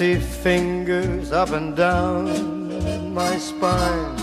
[0.00, 4.16] I see fingers up and down my spine.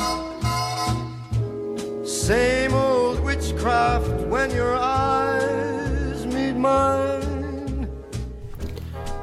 [2.03, 7.87] Same old witchcraft when your eyes meet mine.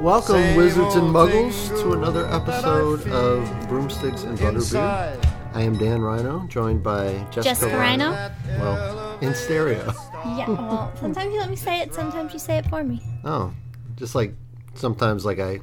[0.01, 5.27] Welcome, Same wizards and muggles, to another girl, that I episode of Broomsticks and Butterbeer.
[5.55, 8.31] I am Dan Rhino, joined by Jessica, Jessica Rhino?
[8.61, 9.93] Well, in stereo.
[10.25, 13.03] Yeah, well, sometimes you let me say it, sometimes you say it for me.
[13.25, 13.53] Oh,
[13.97, 14.35] just like
[14.75, 15.61] sometimes, like I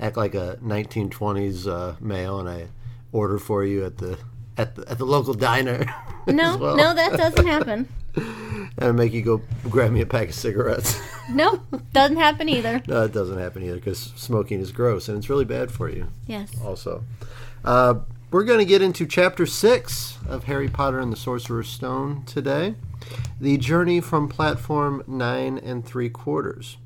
[0.00, 2.68] act like a 1920s uh, male, and I
[3.12, 4.18] order for you at the
[4.56, 5.86] at the, at the local diner.
[6.26, 6.76] No, well.
[6.76, 7.88] no, that doesn't happen.
[8.14, 11.00] and I make you go grab me a pack of cigarettes.
[11.30, 11.62] No,
[11.92, 12.82] doesn't happen either.
[12.86, 16.08] no, it doesn't happen either because smoking is gross and it's really bad for you.
[16.26, 16.50] Yes.
[16.62, 17.04] also.
[17.64, 22.24] Uh, we're going to get into chapter six of Harry Potter and the Sorcerer's Stone
[22.26, 22.74] today
[23.40, 26.76] the journey from platform nine and three quarters.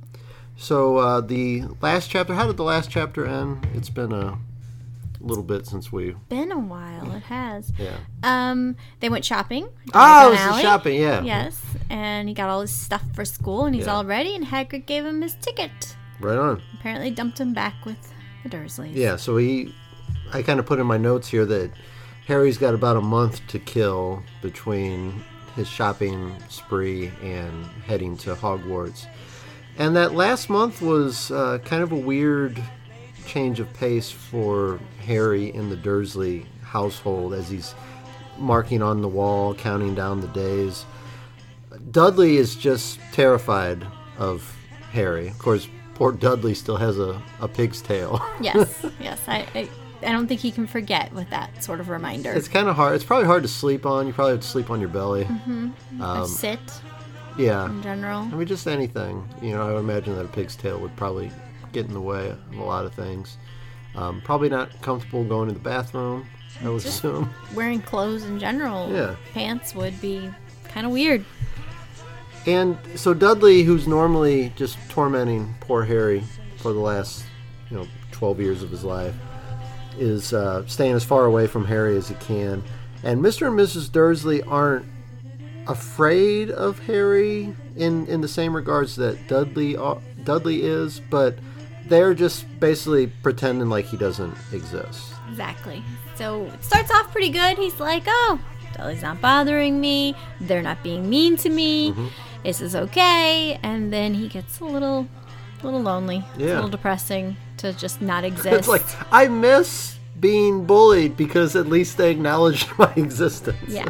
[0.56, 3.66] So, uh, the last chapter, how did the last chapter end?
[3.74, 4.38] It's been a
[5.20, 6.14] little bit since we.
[6.28, 7.72] Been a while, it has.
[7.78, 7.96] Yeah.
[8.22, 9.68] Um, they went shopping.
[9.92, 11.22] Oh, it was the shopping, yeah.
[11.22, 11.60] Yes,
[11.90, 13.94] and he got all his stuff for school, and he's Yeah.
[13.94, 14.34] all ready.
[14.36, 15.96] And Hagrid gave him his ticket.
[16.20, 16.62] Right on.
[16.78, 18.12] Apparently, dumped him back with
[18.44, 18.94] the Dursleys.
[18.94, 19.74] Yeah, so he.
[20.32, 21.70] I kind of put in my notes here that
[22.26, 25.22] Harry's got about a month to kill between
[25.56, 29.06] his shopping spree and heading to Hogwarts.
[29.78, 32.62] And that last month was uh, kind of a weird
[33.26, 37.74] change of pace for Harry in the Dursley household as he's
[38.38, 40.84] marking on the wall, counting down the days.
[41.90, 43.84] Dudley is just terrified
[44.18, 44.56] of
[44.92, 45.28] Harry.
[45.28, 48.24] Of course, poor Dudley still has a, a pig's tail.
[48.40, 48.84] Yes.
[49.00, 49.20] yes.
[49.26, 49.68] I, I.
[50.02, 52.30] I don't think he can forget with that sort of reminder.
[52.30, 52.94] It's kind of hard.
[52.94, 54.06] It's probably hard to sleep on.
[54.06, 55.26] You probably have to sleep on your belly.
[55.98, 56.60] Or sit
[57.36, 57.66] Yeah.
[57.66, 58.20] in general.
[58.20, 59.26] I mean, just anything.
[59.42, 61.30] You know, I would imagine that a pig's tail would probably
[61.72, 63.36] get in the way of a lot of things.
[63.96, 66.26] Um, probably not comfortable going to the bathroom,
[66.64, 67.30] I would assume.
[67.54, 68.90] Wearing clothes in general.
[68.90, 69.16] Yeah.
[69.32, 70.30] Pants would be
[70.68, 71.24] kind of weird.
[72.46, 76.22] And so Dudley, who's normally just tormenting poor Harry
[76.58, 77.24] for the last,
[77.70, 79.14] you know, 12 years of his life,
[79.98, 82.62] is uh, staying as far away from Harry as he can.
[83.02, 83.46] And Mr.
[83.46, 83.90] and Mrs.
[83.90, 84.86] Dursley aren't
[85.66, 91.36] afraid of Harry in, in the same regards that Dudley uh, Dudley is, but
[91.86, 95.12] they're just basically pretending like he doesn't exist.
[95.28, 95.82] Exactly.
[96.16, 97.58] So it starts off pretty good.
[97.58, 98.40] He's like, oh,
[98.74, 100.14] Dudley's not bothering me.
[100.40, 101.90] They're not being mean to me.
[101.90, 102.06] Mm-hmm.
[102.42, 103.58] This is okay.
[103.62, 105.06] And then he gets a little,
[105.60, 106.24] a little lonely.
[106.34, 108.54] It's a little depressing to just not exist.
[108.56, 113.58] It's like I miss being bullied because at least they acknowledged my existence.
[113.68, 113.88] yeah.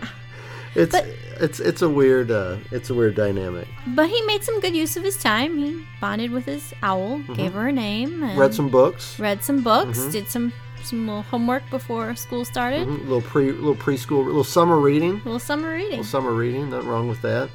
[0.75, 1.06] It's But-
[1.41, 3.67] it's it's a weird uh, it's a weird dynamic.
[3.89, 5.56] But he made some good use of his time.
[5.59, 8.41] He bonded with his owl, gave her a name, and Mm-hmm.
[8.41, 10.11] Read some books, read some books, Mm-hmm.
[10.11, 10.53] did some
[10.83, 12.87] some little homework before school started.
[12.87, 15.91] Mhm, little pre little preschool little summer reading, Little summer reading.
[15.91, 16.71] little summer reading.
[16.71, 17.49] Nothing wrong with that.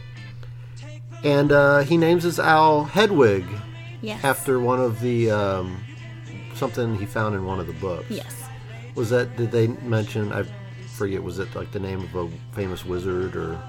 [1.24, 3.46] And uh, he names his owl Hedwig
[4.02, 4.24] Yes.
[4.24, 5.84] after one of the um,
[6.56, 8.10] something he found in one of the books.
[8.10, 8.34] Yes.
[8.96, 10.32] Was that did they mention?
[10.32, 10.46] I
[11.00, 11.24] forget.
[11.24, 13.60] Was it like the name of a famous wizard or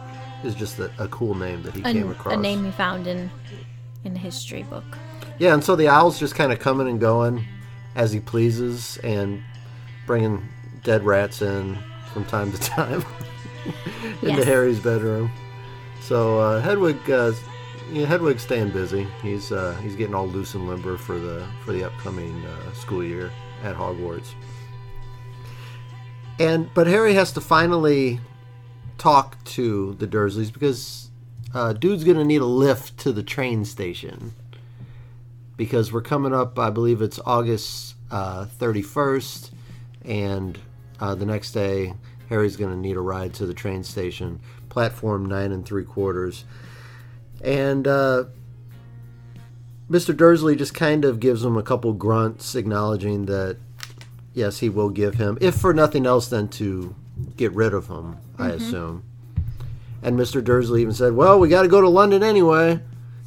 [0.45, 2.35] is just a, a cool name that he A, came across?
[2.35, 3.31] a name he found in
[4.05, 4.85] in a history book.
[5.39, 7.45] Yeah, and so the owl's just kind of coming and going
[7.95, 9.43] as he pleases and
[10.07, 10.47] bringing
[10.85, 11.79] dead rats in
[12.13, 13.05] from time to time
[14.23, 14.45] into Yes.
[14.45, 15.31] Harry's bedroom.
[16.01, 17.33] So uh, Hedwig, uh,
[17.93, 19.07] yeah, Hedwig's staying busy.
[19.23, 23.05] He's uh, he's getting all loose and limber for the for the upcoming uh, school
[23.05, 23.31] year
[23.63, 24.33] at Hogwarts.
[26.41, 28.19] And but Harry has to finally
[28.97, 31.11] talk to the Dursleys because
[31.53, 34.33] uh, dude's gonna need a lift to the train station
[35.59, 36.59] because we're coming up.
[36.59, 39.51] I believe it's August uh, 31st,
[40.07, 40.59] and
[40.99, 41.93] uh, the next day
[42.31, 44.41] Harry's to need a ride to the train station,
[44.71, 46.47] platform nine and three quarters,
[47.45, 48.25] and uh,
[49.91, 50.17] Mr.
[50.17, 53.59] Dursley just kind of gives him a couple grunts, acknowledging that
[54.35, 56.95] yes, he will give him, if for nothing else, than to
[57.37, 58.17] get rid of him.
[58.39, 59.05] I assume.
[60.03, 60.43] And Mr.
[60.43, 62.81] Dursley even said, "Well, we got to go to London anyway."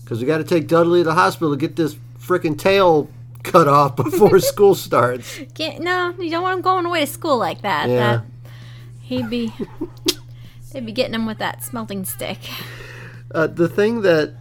[0.03, 3.09] because we got to take Dudley to the hospital to get this frickin' tail
[3.43, 5.39] cut off before school starts.
[5.53, 7.89] Can't, no, you don't want him going away to school like that.
[7.89, 7.95] Yeah.
[7.95, 8.23] That
[9.01, 9.51] he'd be
[10.71, 12.39] they'd be getting him with that smelting stick.
[13.33, 14.35] Uh, the thing that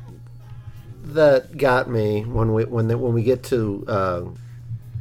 [1.04, 4.24] that got me when we when they, when we get to uh,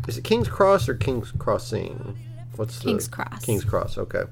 [0.07, 2.18] is it King's Cross or King's Crossing?
[2.56, 3.45] What's the King's Cross.
[3.45, 3.98] King's Cross.
[3.98, 4.24] Okay.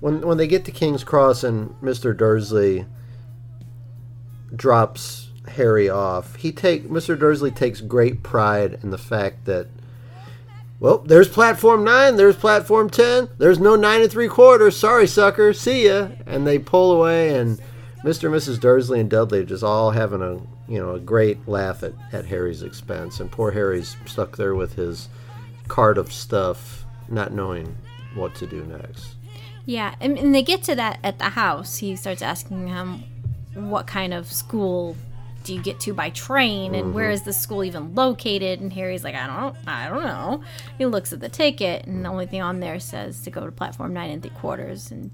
[0.00, 2.16] When when they get to King's Cross and Mr.
[2.16, 2.86] Dursley
[4.54, 7.18] drops Harry off, he take Mr.
[7.18, 9.68] Dursley takes great pride in the fact that
[10.80, 14.76] well, there's platform nine, there's platform ten, there's no nine and three quarters.
[14.76, 16.10] Sorry, sucker, see ya.
[16.24, 17.60] And they pull away, and
[18.04, 18.26] Mr.
[18.26, 18.60] and Mrs.
[18.60, 22.26] Dursley and Dudley are just all having a you know a great laugh at, at
[22.26, 25.08] Harry's expense, and poor Harry's stuck there with his
[25.68, 27.76] cart of stuff, not knowing
[28.14, 29.16] what to do next.
[29.64, 31.76] Yeah, and, and they get to that at the house.
[31.76, 33.04] He starts asking him
[33.54, 34.96] what kind of school
[35.44, 37.14] do you get to by train and where mm-hmm.
[37.14, 40.42] is the school even located and Harry's like I don't I don't know.
[40.76, 43.52] He looks at the ticket and the only thing on there says to go to
[43.52, 45.10] platform 9 and 3 quarters and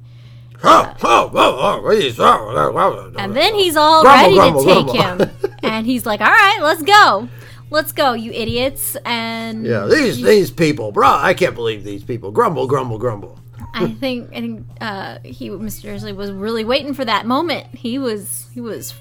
[3.19, 7.29] And then he's all ready to take him and he's like all right, let's go.
[7.71, 8.97] Let's go, you idiots.
[9.05, 12.31] And Yeah, these these people, bruh, I can't believe these people.
[12.31, 13.39] Grumble, grumble, grumble.
[13.75, 15.83] I think I think uh, he Mr.
[15.83, 17.67] Dursley was really waiting for that moment.
[17.75, 18.95] He was he was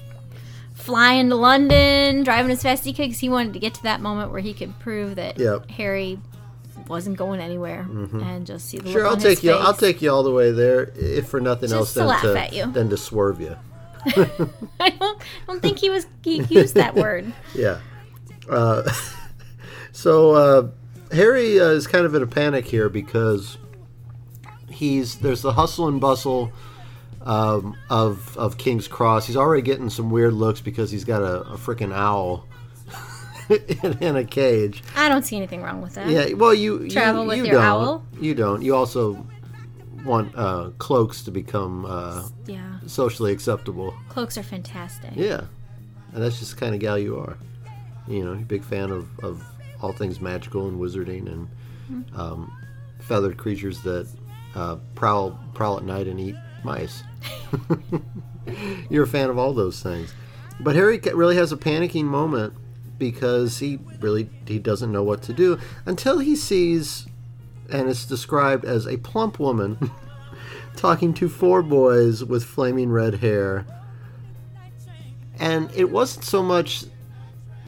[0.74, 3.82] flying to London, driving as fast as he could because he wanted to get to
[3.84, 5.70] that moment where he could prove that Yep.
[5.70, 6.18] Harry
[6.88, 9.52] wasn't going anywhere and just see the Sure, I'll take you.
[9.52, 9.62] face.
[9.64, 12.22] I'll take you all the way there, if for nothing Just else to than laugh
[12.22, 12.70] to at you.
[12.70, 13.56] than to swerve you.
[14.06, 17.32] I don't, I don't think he was he used that word.
[17.54, 17.78] Yeah.
[18.48, 18.82] Uh,
[19.92, 20.68] so uh,
[21.14, 23.56] Harry uh, is kind of in a panic here because
[24.70, 26.52] he's there's the hustle and bustle
[27.22, 29.26] um, of of King's Cross.
[29.26, 32.46] He's already getting some weird looks because he's got a, a freaking owl
[33.82, 34.82] in, in a cage.
[34.96, 36.08] I don't see anything wrong with that.
[36.08, 37.64] Yeah, well, you Travel you, with you your don't.
[37.64, 38.06] owl?
[38.20, 38.62] You don't.
[38.62, 39.26] You also
[40.04, 42.78] want uh, cloaks to become uh, Yeah.
[42.86, 43.94] socially acceptable.
[44.08, 45.12] Cloaks are fantastic.
[45.14, 45.42] Yeah,
[46.12, 47.36] and that's just the kind of gal you are.
[48.06, 49.42] You know, big fan of, of
[49.80, 51.48] all things magical and wizarding and
[52.14, 52.52] um,
[53.00, 54.06] feathered creatures that
[54.54, 57.02] uh, prowl prowl at night and eat mice.
[58.90, 60.12] you're a fan of all those things,
[60.60, 62.52] but Harry really has a panicking moment
[62.98, 67.06] because he really he doesn't know what to do until he sees,
[67.70, 69.90] and it's described as a plump woman
[70.76, 73.66] talking to four boys with flaming red hair.
[75.38, 76.84] And it wasn't so much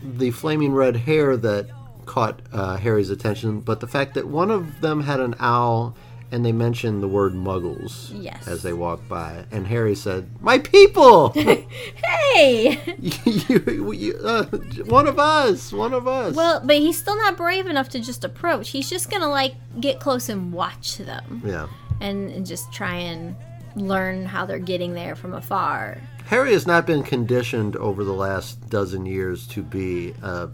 [0.03, 1.69] the flaming red hair that
[2.05, 5.97] caught uh, Harry's attention, but the fact that one of them had an owl
[6.33, 8.47] and they mentioned the word muggles Yes.
[8.49, 9.45] as they walked by.
[9.51, 11.35] And Harry said, My people!
[12.05, 12.97] Hey.
[13.01, 14.45] you, you, uh,
[14.87, 15.73] one of us!
[15.73, 16.35] One of us!
[16.35, 18.71] Well, but he's still not brave enough to just approach.
[18.71, 21.67] He's just gonna like get close and watch them, yeah.
[22.01, 23.37] and, and just try and
[23.77, 25.99] learn how they're getting there from afar.
[26.27, 30.49] Harry has not been conditioned over the last dozen years to be a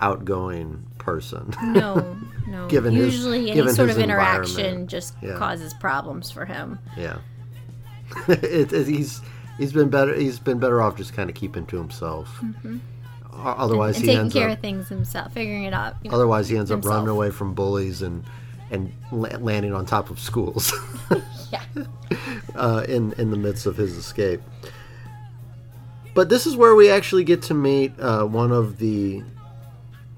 [0.00, 1.52] outgoing person.
[1.62, 2.66] No, no.
[2.68, 5.36] Given his- Usually, any given sort his of interaction just Yeah.
[5.36, 6.78] causes problems for him.
[6.96, 7.18] Yeah,
[8.28, 9.20] it, it- he's
[9.58, 10.14] he's been better.
[10.14, 12.42] He's been better off just kind of keeping to himself.
[13.36, 14.02] Otherwise, Mm-hmm.
[14.02, 14.56] and he taking care up.
[14.58, 15.96] of things himself, figuring it out.
[16.02, 16.14] you know.
[16.16, 18.24] Otherwise, he ends up running away from bullies and
[18.70, 20.72] and landing on top of schools
[21.52, 21.62] Yeah.
[22.54, 24.40] uh, in in the midst of his escape.
[26.14, 29.22] But this is where we actually get to meet uh, one of the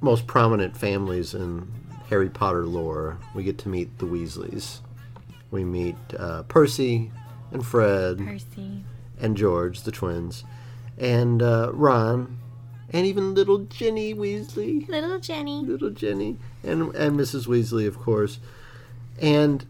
[0.01, 1.71] most prominent families in
[2.09, 3.19] Harry Potter lore.
[3.35, 4.81] We get to meet the Weasleys.
[5.51, 7.11] We meet uh, Percy
[7.51, 8.85] and Fred Percy.
[9.21, 10.45] and George, the twins,
[10.99, 12.39] and uh, Ron,
[12.93, 15.63] and even little Ginny Weasley, Little Ginny.
[15.63, 17.47] little Ginny, and and Mrs.
[17.47, 18.39] Weasley, of course,
[19.21, 19.65] and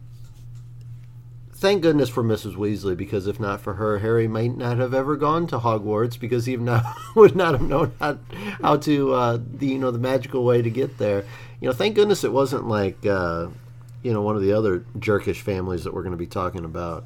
[1.57, 2.55] thank goodness for Mrs.
[2.55, 6.47] Weasley because if not for her, Harry might not have ever gone to Hogwarts because
[6.47, 6.85] he not,
[7.17, 8.19] would not have known how,
[8.63, 11.25] how to uh, the you know the magical way to get there.
[11.61, 13.49] You know, thank goodness it wasn't like uh,
[14.03, 17.05] you know one of the other jerkish families that we're going to be talking about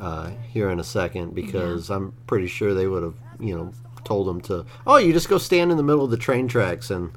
[0.00, 3.72] uh, here in a second because I'm pretty sure they would have you know
[4.04, 6.90] told him to oh you just go stand in the middle of the train tracks
[6.90, 7.12] and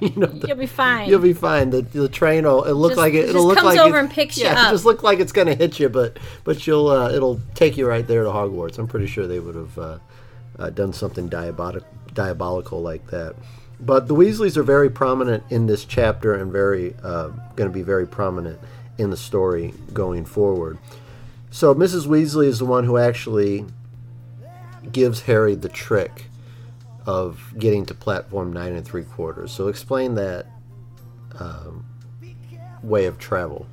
[0.12, 1.08] you know the- You'll be fine.
[1.08, 1.70] You'll be fine.
[1.70, 3.18] The, the train will it'll look Just- like it.
[3.18, 4.68] it It'll just look comes like over it- and picks you yeah, up.
[4.68, 7.86] it just look like it's gonna hit you, but but you'll uh, it'll take you
[7.86, 8.78] right there to Hogwarts.
[8.78, 9.98] I'm pretty sure they would have uh,
[10.58, 13.34] uh, done something diabolic, diabolical like that.
[13.82, 17.80] But the Weasleys are very prominent in this chapter and very uh, going to be
[17.82, 18.58] very prominent
[18.98, 20.76] in the story going forward.
[21.50, 22.06] So Mrs.
[22.06, 23.64] Weasley is the one who actually
[24.92, 26.26] gives Harry the trick
[27.10, 29.50] of getting to platform nine and three quarters.
[29.50, 30.46] So explain that
[31.40, 31.84] um,
[32.84, 33.66] way of travel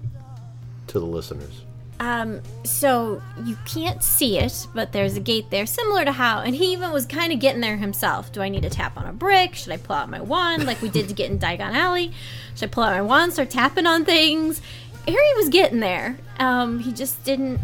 [0.88, 1.62] to the listeners.
[2.00, 6.56] Um, so you can't see it, but there's a gate there, similar to how, and
[6.56, 8.32] he even was kind of getting there himself.
[8.32, 9.54] Do I need to tap on a brick?
[9.54, 12.12] Should I pull out my wand like we did to get in Diagon Alley?
[12.56, 14.62] Should I pull out my wand, start tapping on things?
[15.08, 16.18] Harry was getting there.
[16.40, 17.60] Um, he just didn't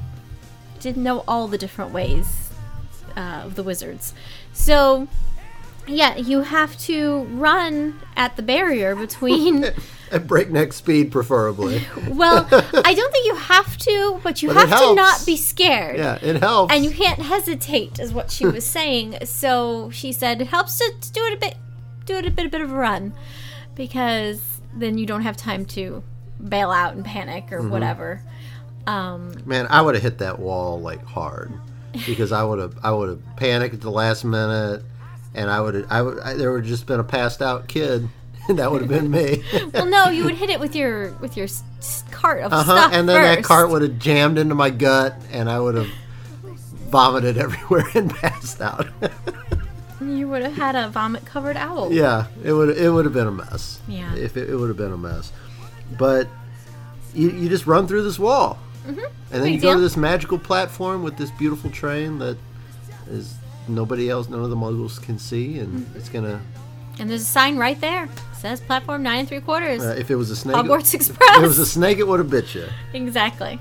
[0.80, 2.50] didn't know all the different ways
[3.15, 4.13] uh, of the wizards.
[4.51, 5.08] So
[5.88, 9.66] yeah, you have to run at the barrier between.
[10.12, 11.82] At breakneck speed, preferably.
[12.10, 15.98] well, I don't think you have to, but you But have to not be scared.
[15.98, 16.72] yeah, it helps.
[16.72, 19.18] And you can't hesitate, is what she was saying.
[19.25, 21.56] So she said it helps to, do it a bit,
[22.06, 23.16] do it a bit, a bit of a run,
[23.74, 26.04] because then you don't have time to
[26.48, 27.66] bail out and panic Mm-hmm.
[27.66, 28.22] or whatever.
[28.86, 31.52] Um, Man, I would have hit that wall like hard
[32.06, 34.84] because I would have I would have panicked at the last minute,
[35.36, 38.08] and I would have I would I, there would just been a passed out kid,
[38.48, 39.44] and that would have been me.
[39.74, 41.48] well, no, you would hit it with your with your
[42.12, 42.63] cart of Uh huh.
[42.63, 45.90] stuff And then that cart would have jammed into my gut, and I would have
[46.90, 48.88] vomited everywhere and passed out.
[50.02, 51.92] You would have had a vomit covered owl.
[51.94, 53.80] yeah, it would it would have been a mess.
[53.88, 54.13] Yeah.
[54.16, 55.32] If it, it would have been a mess,
[55.98, 56.28] but
[57.13, 58.98] you you just run through this wall, and
[59.32, 62.38] then Big you go to this magical platform with this beautiful train that
[63.08, 63.36] is
[63.67, 65.98] nobody else, none of the muggles can see, and Mm-hmm.
[65.98, 66.41] it's gonna.
[67.00, 68.03] And there's a sign right there.
[68.05, 69.82] It says platform nine and three quarters.
[69.84, 71.38] Uh, if it was a snake, Hogwarts Express.
[71.38, 72.65] if it was a snake, it would have bit you.
[72.93, 73.60] exactly.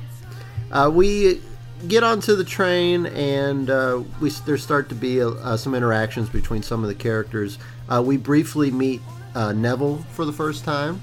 [0.70, 1.40] Uh, we
[1.88, 6.62] get onto the train, and uh, we there start to be uh, some interactions between
[6.62, 7.58] some of the characters.
[7.88, 9.00] Uh, we briefly meet
[9.34, 11.00] uh, Neville for the first time,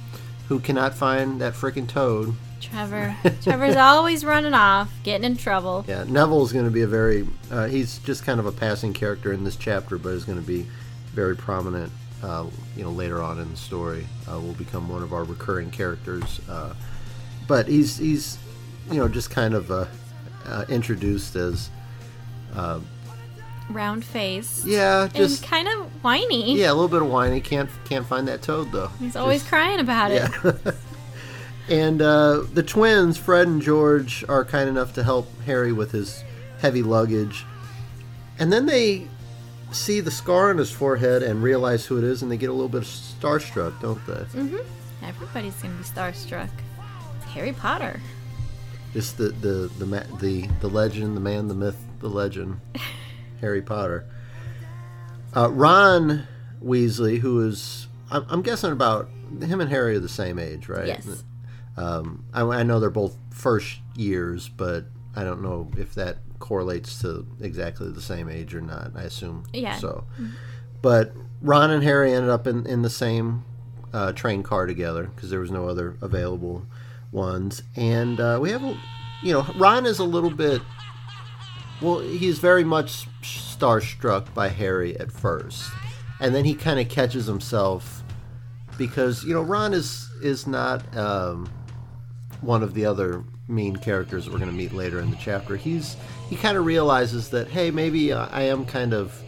[0.48, 2.36] who cannot find that freaking toad.
[2.60, 3.16] Trevor.
[3.42, 5.86] Trevor's always running off, getting in trouble.
[5.88, 7.28] Yeah, Neville's going to be a very.
[7.52, 10.46] Uh, he's just kind of a passing character in this chapter, but is going to
[10.46, 10.66] be
[11.14, 11.92] very prominent.
[12.22, 15.72] Uh, you know, later on in the story, uh, will become one of our recurring
[15.72, 16.42] characters.
[16.50, 16.74] Uh,
[17.48, 18.38] but he's he's,
[18.92, 19.86] you know, just kind of uh,
[20.46, 21.70] uh, introduced as
[23.70, 24.66] Round face.
[24.66, 26.58] yeah, And just kind of whiny.
[26.58, 27.40] yeah, a little bit of whiny.
[27.40, 28.88] Can't can't find that toad though.
[29.00, 30.30] He's always crying about it.
[30.44, 30.72] yeah.
[31.70, 36.24] and uh, the twins, Fred and George, are kind enough to help Harry with his
[36.60, 37.46] heavy luggage.
[38.38, 39.08] And then they
[39.72, 42.54] see the scar on his forehead and realize who it is, and they get a
[42.54, 44.14] little bit starstruck, don't they?
[44.14, 45.06] Mm-hmm.
[45.06, 46.50] Everybody's gonna be starstruck.
[47.18, 48.00] It's Harry Potter.
[48.94, 49.86] Just the the the
[50.20, 52.60] the the legend, the man, the myth, the legend,
[53.42, 54.06] Harry Potter.
[55.36, 56.28] Uh, Ron
[56.64, 59.10] Weasley, who is I'm, I'm guessing about
[59.42, 60.88] him and Harry are the same age, right?
[60.88, 61.24] Yes.
[61.80, 67.00] Um, I, I know they're both first years, but I don't know if that correlates
[67.02, 68.92] to exactly the same age or not.
[68.96, 69.78] I assume Yeah.
[69.78, 70.04] so.
[70.82, 73.44] But Ron and Harry ended up in, in the same
[73.94, 76.66] uh, train car together because there was no other available
[77.12, 77.64] ones.
[77.76, 78.78] And uh, we have, a,
[79.24, 80.62] you know, Ron is a little bit,
[81.82, 85.70] well, he's very much starstruck by Harry at first.
[86.20, 88.04] And then he kind of catches himself
[88.78, 91.50] because, you know, Ron is, is not um,
[92.42, 95.56] one of the other main characters that we're going to meet later in the chapter.
[95.56, 95.98] He's,
[96.30, 99.22] he kind of realizes that, hey, maybe uh, I am kind of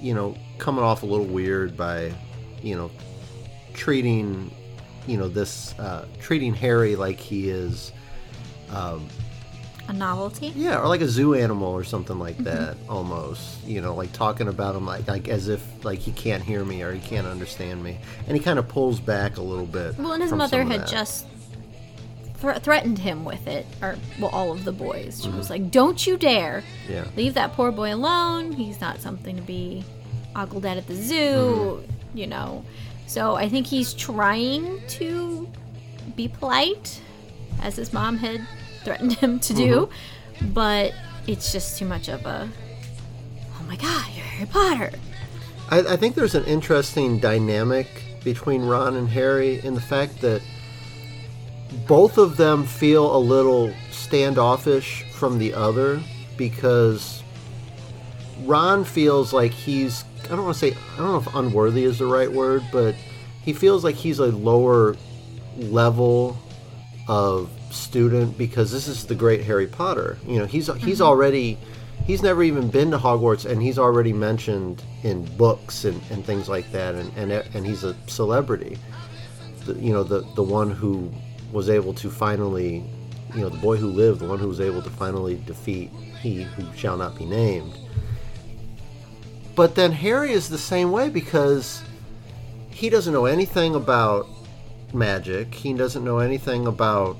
[0.00, 2.12] you know, coming off a little weird by,
[2.62, 2.90] you know,
[3.72, 4.50] treating,
[5.06, 7.90] you know, this, uh, treating Harry like he is,
[8.70, 9.08] Um,
[9.88, 10.52] A novelty.
[10.54, 13.64] yeah, or like a zoo animal or something like that, almost.
[13.64, 16.82] You know, like talking about him like, like as if like he can't hear me
[16.82, 19.96] or he can't understand me, and he kind of pulls back a little bit.
[19.98, 21.26] Well, and his mother had just
[22.34, 25.20] thre- threatened him with it, or well, all of the boys.
[25.22, 25.38] She Mm-hmm.
[25.38, 28.52] was like, "Don't you dare yeah, leave that poor boy alone.
[28.52, 29.84] He's not something to be
[30.36, 32.18] ogled at at the zoo." Mm-hmm.
[32.18, 32.64] You know.
[33.06, 35.48] So I think he's trying to
[36.16, 37.00] be polite,
[37.62, 38.40] as his mom had
[38.82, 39.88] threatened him to do,
[40.36, 40.52] Mm-hmm.
[40.52, 40.92] but
[41.26, 42.48] it's just too much of a.
[43.58, 44.90] Oh my God, you're Harry Potter.
[45.70, 47.86] I, I think there's an interesting dynamic
[48.22, 50.42] between Ron and Harry in the fact that
[51.86, 56.00] both of them feel a little standoffish from the other
[56.36, 57.22] because
[58.42, 61.98] Ron feels like he's I don't want to say I don't know if unworthy is
[61.98, 62.94] the right word, but
[63.42, 64.96] he feels like he's a lower
[65.56, 66.36] level
[67.08, 70.18] of student because this is the great Harry Potter.
[70.26, 71.02] You know, he's he's mm-hmm.
[71.02, 71.58] already
[72.06, 76.48] he's never even been to Hogwarts and he's already mentioned in books and, and things
[76.48, 78.78] like that and, and and he's a celebrity.
[79.66, 81.12] The, you know, the the one who
[81.54, 82.84] was able to finally
[83.34, 86.42] you know, the boy who lived, the one who was able to finally defeat he
[86.42, 87.76] who shall not be named.
[89.56, 91.82] But then Harry is the same way because
[92.70, 94.26] he doesn't know anything about
[94.92, 95.54] magic.
[95.54, 97.16] He doesn't know anything about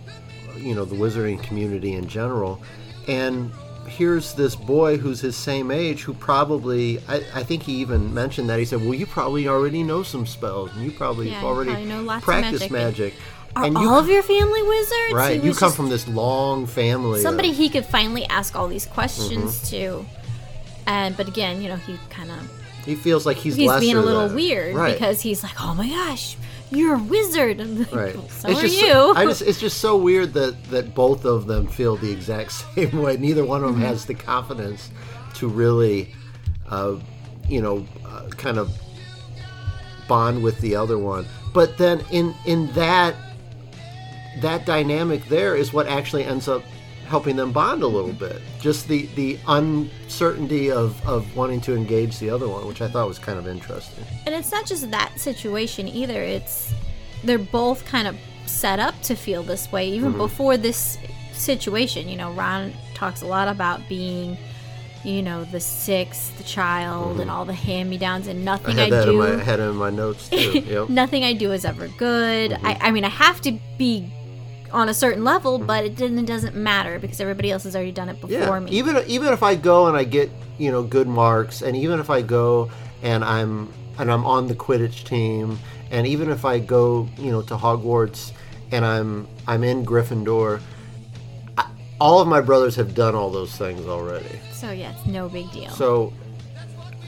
[0.56, 2.62] you know the wizarding community in general,
[3.08, 3.52] and
[3.86, 8.48] here's this boy who's his same age who probably I, I think he even mentioned
[8.48, 11.46] that he said well you probably already know some spells and you probably Yeah, you
[11.46, 12.72] already probably know lots of practice magic.
[12.72, 13.14] magic,
[13.56, 15.12] Are and all you of your family wizards?
[15.14, 18.68] right you come just from this long family of- somebody he could finally ask all
[18.68, 19.66] these questions Mm-hmm.
[19.76, 20.06] to.
[20.86, 22.38] And but again, you know, he kind of
[22.84, 24.92] he feels like he's he's being a little than- weird right.
[24.92, 26.36] because he's like, "Oh my gosh,
[26.70, 28.14] you're a wizard." And like, Right.
[28.16, 28.92] "Well, so it's are just you.
[29.16, 33.00] I just it's just so weird that that both of them feel the exact same
[33.00, 33.16] way.
[33.16, 33.80] Neither one of Mm-hmm.
[33.80, 34.90] them has the confidence
[35.36, 36.12] to really,
[36.68, 36.96] uh,
[37.48, 38.70] you know, uh, kind of
[40.08, 41.24] bond with the other one.
[41.54, 43.14] But then in in that
[44.40, 46.62] that dynamic there is what actually ends up
[47.06, 48.40] helping them bond a little bit.
[48.60, 53.06] Just the the uncertainty of of wanting to engage the other one, which I thought
[53.08, 54.04] was kind of interesting.
[54.26, 56.20] And it's not just that situation either.
[56.22, 56.72] It's
[57.22, 60.18] they're both kind of set up to feel this way even Mm-hmm.
[60.18, 60.98] before this
[61.32, 62.08] situation.
[62.08, 64.36] You know, Ron talks a lot about being,
[65.04, 68.48] you know, the sixth child and all the hand-me-downs and Mm-hmm.
[68.48, 69.18] I nothing had I, that in do.
[69.18, 70.36] my I had in my notes too.
[70.66, 70.88] Yep.
[70.90, 72.50] nothing I do is ever good.
[72.52, 72.66] Mm-hmm.
[72.66, 74.10] I, I mean, I have to be
[74.74, 78.08] on a certain level, but it didn't, doesn't matter because everybody else has already done
[78.08, 78.72] it before me.
[78.72, 82.10] Even even if I go and I get you know good marks, and even if
[82.10, 82.70] I go
[83.02, 85.58] and I'm and I'm on the Quidditch team,
[85.90, 88.32] and even if I go you know to Hogwarts
[88.72, 90.60] and I'm I'm in Gryffindor,
[91.56, 94.40] I, all of my brothers have done all those things already.
[94.52, 95.70] so yeah, it's no big deal.
[95.70, 96.12] So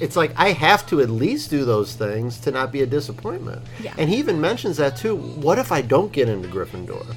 [0.00, 3.62] it's like I have to at least do those things to not be a disappointment.
[3.80, 3.94] Yeah.
[3.98, 5.16] And he even mentions that too.
[5.16, 7.16] What if I don't get into Gryffindor?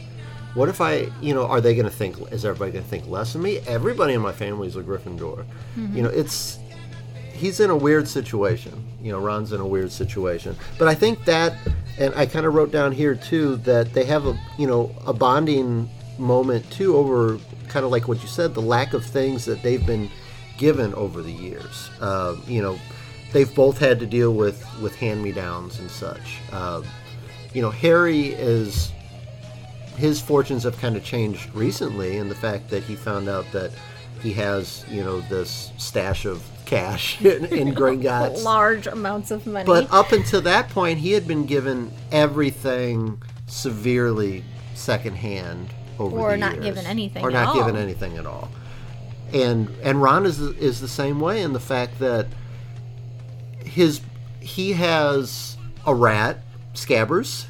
[0.55, 2.17] What if I, you know, are they going to think?
[2.31, 3.59] Is everybody going to think less of me?
[3.67, 5.45] Everybody in my family is a Gryffindor.
[5.95, 6.57] You know, it's
[7.33, 8.85] he's in a weird situation.
[9.01, 10.55] You know, Ron's in a weird situation.
[10.77, 11.53] But I think that,
[11.97, 15.13] and I kind of wrote down here too that they have a, you know, a
[15.13, 19.61] bonding moment too over kind of like what you said, the lack of things that
[19.63, 20.09] they've been
[20.57, 21.89] given over the years.
[22.01, 22.77] Uh, you know,
[23.31, 26.39] they've both had to deal with with hand me downs and such.
[26.51, 26.81] Uh,
[27.53, 28.91] you know, Harry is
[29.99, 33.71] his fortunes have kind of changed recently in the fact that he found out that
[34.21, 38.43] he has, you know, this stash of cash in, in Gringotts.
[38.43, 39.65] Large amounts of money.
[39.65, 46.37] But up until that point, he had been given everything severely secondhand over Or the
[46.37, 46.65] not years.
[46.65, 48.49] given anything or at not given anything at all.
[49.33, 52.25] And and Ron is the- is the same way in the fact that
[53.63, 54.01] his
[54.39, 56.39] he has a rat,
[56.73, 57.45] Scabbers,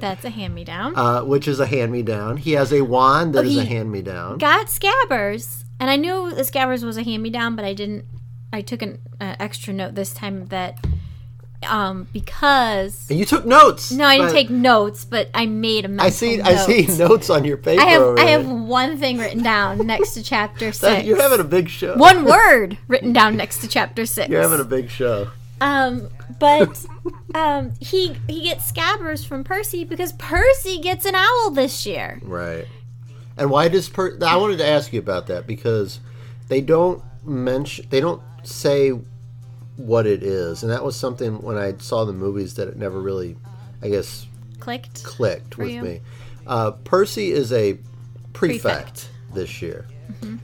[0.00, 0.96] That's a hand me down.
[0.96, 2.36] uh, which is a hand me down.
[2.36, 4.38] He has a wand that Oh, is a hand me down.
[4.38, 5.64] Got Scabbers.
[5.80, 8.04] And I knew the Scabbers was a hand me down, but I didn't.
[8.52, 10.78] I took an uh, extra note this time that
[11.66, 13.06] um because.
[13.10, 13.90] And you took notes.
[13.90, 16.36] No, I didn't take notes, but I made a mental I see.
[16.36, 16.46] Note.
[16.46, 17.82] I see notes on your paper.
[17.82, 21.04] I have over I have one thing written down next to chapter six.
[21.06, 21.96] You're having a big show.
[21.96, 24.28] one word written down next to chapter six.
[24.28, 25.28] You're having a big show.
[25.60, 26.84] Um, but
[27.34, 32.20] um, he he gets Scabbers from Percy because Percy gets an owl this year.
[32.22, 32.66] Right.
[33.38, 34.18] And why does per?
[34.24, 36.00] I wanted to ask you about that because
[36.48, 38.92] they don't mention, they don't say
[39.76, 42.98] what it is, and that was something when I saw the movies that it never
[43.00, 43.36] really,
[43.82, 44.26] I guess,
[44.58, 45.04] Clicked.
[45.04, 45.82] clicked with you?
[45.82, 46.00] me.
[46.46, 47.74] Uh, Percy is a
[48.32, 49.08] prefect, Prefect.
[49.34, 49.84] this year,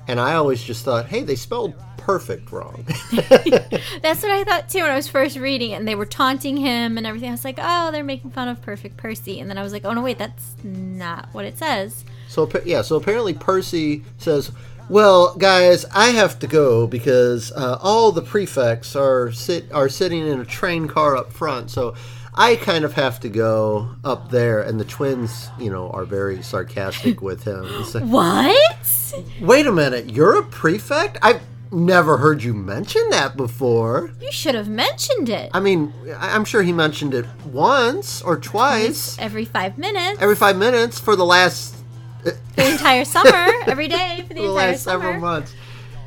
[0.06, 1.72] and I always just thought, hey, they spelled
[2.04, 2.84] perfect wrong.
[3.12, 6.56] That's what I thought too when I was first reading it, and they were taunting
[6.56, 7.28] him and everything.
[7.28, 9.84] I was like, oh, they're making fun of Perfect Percy, and then I was like,
[9.84, 12.04] oh no, wait, that's not what it says.
[12.28, 14.50] So yeah, so apparently Percy says,
[14.88, 20.26] "Well, guys, I have to go because uh, all the prefects are sit are sitting
[20.26, 21.94] in a train car up front, so
[22.34, 26.42] I kind of have to go up there." And the twins, you know, are very
[26.42, 27.84] sarcastic with him.
[27.84, 29.14] say, What?
[29.42, 31.18] Wait a minute, you're a prefect?
[31.20, 34.12] I've never heard you mention that before.
[34.20, 35.50] You should have mentioned it.
[35.54, 40.36] I mean, I- I'm sure he mentioned it once or twice Every five minutes, every
[40.36, 41.74] five minutes for the last
[42.24, 42.36] the
[42.70, 45.04] entire summer, every day for the, the entire last summer.
[45.04, 45.54] several months.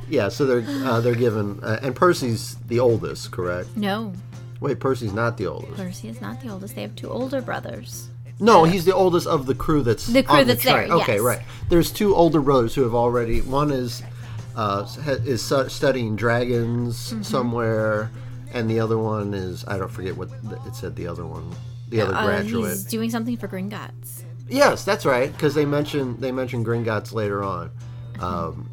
[0.08, 3.76] Yeah, so they're uh, they're given, uh, and Percy's the oldest, correct?
[3.76, 4.14] No,
[4.62, 5.76] Wait, Percy's not the oldest.
[5.76, 6.76] Percy is not the oldest.
[6.76, 8.08] They have two older brothers.
[8.40, 10.84] No, he's the oldest of the crew that's The crew on that's there.
[10.90, 11.22] Okay, yes.
[11.22, 11.42] right.
[11.70, 13.42] There's two older brothers who have already.
[13.42, 14.02] One is
[14.56, 14.88] uh,
[15.26, 17.22] is stu- studying dragons Mm-hmm.
[17.24, 18.12] somewhere,
[18.54, 20.30] and the other one is I don't forget what
[20.66, 20.96] it said.
[20.96, 21.50] The other one,
[21.90, 22.70] the other Uh, graduate.
[22.72, 24.24] he's doing something for Gringotts.
[24.48, 25.32] Yes, that's right.
[25.32, 27.72] Because they mention they mention Gringotts later on.
[28.20, 28.70] Um,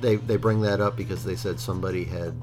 [0.00, 2.34] they they bring that up because they said somebody had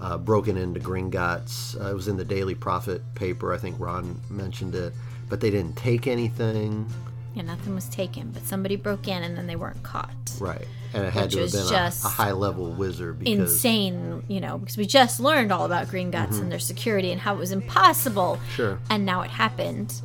[0.00, 1.80] uh, broken into Gringotts.
[1.80, 3.52] Uh, it was in the Daily Prophet paper.
[3.52, 4.92] I think Ron mentioned it,
[5.28, 6.86] but they didn't take anything.
[7.34, 10.10] Yeah, nothing was taken, but somebody broke in and then they weren't caught.
[10.38, 10.66] Right.
[10.92, 14.40] And it had to have been a, just a high level wizard because Insane, you
[14.40, 17.50] know, because we just learned all about Gringotts and their security and how it was
[17.50, 18.36] impossible.
[18.36, 18.50] Mm-hmm.
[18.50, 18.78] Sure.
[18.88, 20.00] And now it happened,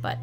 [0.00, 0.18] but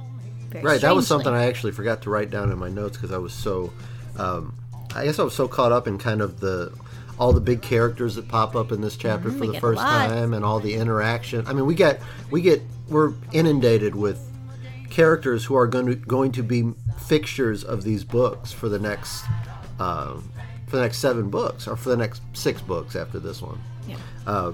[0.50, 3.12] very Right, that was something I actually forgot to write down in my notes because
[3.12, 3.72] I was so,
[4.17, 4.56] um,
[4.96, 6.74] I guess I was so caught up in kind of the
[7.20, 10.34] all the big characters that pop up in this chapter Mm-hmm, for the first time
[10.34, 11.46] and all the interaction.
[11.48, 14.24] I mean, we get we get we're inundated with
[14.89, 16.73] characters who are going to going to be
[17.06, 19.26] fixtures of these books for the next
[19.80, 20.30] um,
[20.67, 24.52] for the next seven books or for the next six books after this one Yeah.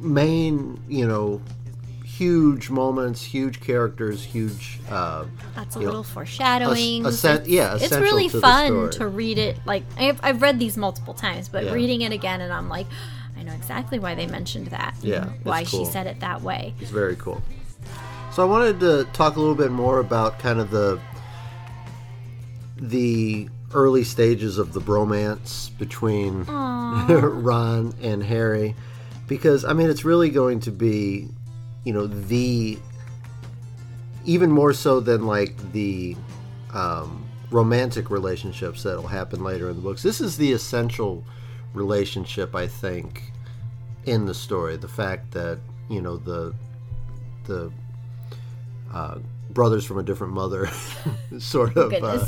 [0.00, 1.40] main, you know,
[2.04, 4.80] huge moments, huge characters, huge.
[4.90, 5.24] Uh,
[5.56, 7.06] Lots of you know, little foreshadowing.
[7.06, 9.56] es- essen- yeah, it's really to fun to read it.
[9.64, 11.72] Like I've, I've read these multiple times, but Yeah.
[11.72, 12.86] reading it again, and I'm like,
[13.36, 14.94] I know exactly why they mentioned that.
[15.02, 15.84] Yeah, why cool.
[15.86, 16.74] she said it that way.
[16.80, 17.42] it's very cool.
[18.32, 20.98] So I wanted to talk a little bit more about kind of the
[22.78, 28.74] the early stages of the bromance between Ron and Harry,
[29.28, 31.28] because I mean it's really going to be,
[31.84, 32.78] you know, the
[34.24, 36.16] even more so than like the
[36.72, 40.02] um, romantic relationships that'll happen later in the books.
[40.02, 41.22] This is the essential
[41.74, 43.30] relationship, I think,
[44.06, 44.78] in the story.
[44.78, 45.58] The fact that
[45.90, 46.54] you know the
[47.44, 47.70] the
[48.92, 49.18] uh,
[49.50, 50.68] brothers from a different mother,
[51.38, 52.26] sort of, uh,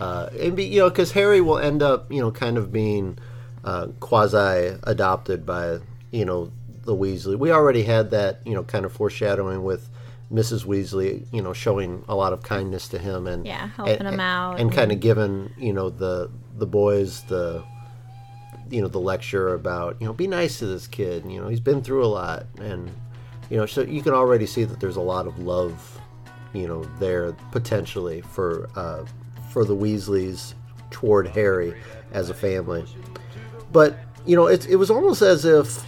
[0.00, 3.18] uh, and be, you know, because Harry will end up, you know, kind of being
[3.64, 5.78] uh, quasi adopted by
[6.10, 6.50] you know
[6.84, 7.38] the Weasley.
[7.38, 9.88] We already had that, you know, kind of foreshadowing with.
[10.32, 10.64] Mrs.
[10.64, 14.20] Weasley, you know, showing a lot of kindness to him and Yeah, helping and, him
[14.20, 17.64] out and kind of giving you know the the boys the
[18.70, 21.58] you know the lecture about you know be nice to this kid you know he's
[21.58, 22.90] been through a lot and
[23.50, 25.99] you know so you can already see that there's a lot of love
[26.52, 29.04] you know there potentially for uh,
[29.50, 30.54] for the Weasleys
[30.90, 31.74] toward Harry
[32.12, 32.84] as a family.
[33.72, 35.84] But you know it, it was almost as if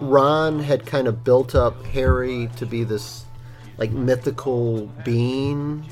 [0.00, 3.24] Ron had kind of built up Harry to be this
[3.78, 5.88] like mythical being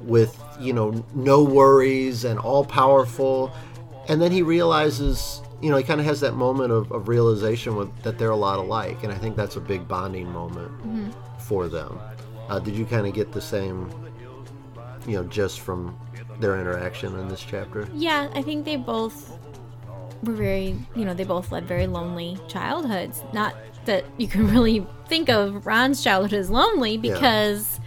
[0.00, 3.52] with you know no worries and all powerful.
[4.08, 7.76] And then he realizes you know he kind of has that moment of, of realization
[7.76, 9.02] with, that they're a lot alike.
[9.04, 11.98] And i think that's a big bonding moment for them
[12.48, 13.90] uh, did you kind of get the same
[15.06, 15.96] you know just from
[16.40, 19.38] their interaction in this chapter Yeah, I think they both
[20.24, 23.22] were very, you know, they both led very lonely childhoods.
[23.32, 23.54] Not
[23.84, 27.78] that you can really think of Ron's childhood as lonely because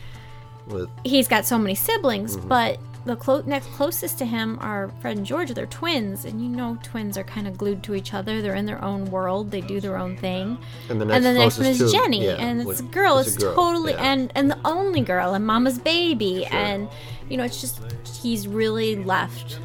[0.68, 2.48] with he's got so many siblings, Mm-hmm.
[2.48, 5.50] but the clo- next closest to him are Fred and George.
[5.52, 8.42] They're twins, and you know, twins are kind of glued to each other.
[8.42, 9.50] They're in their own world.
[9.50, 10.58] They do their own thing.
[10.90, 13.18] and the next, and the next one is to- Ginny, yeah, and it's a girl.
[13.18, 14.12] It's, a girl, totally yeah.
[14.12, 16.88] and and the only girl, and Mama's baby, and
[17.30, 17.80] you know, it's just
[18.22, 19.60] he's really left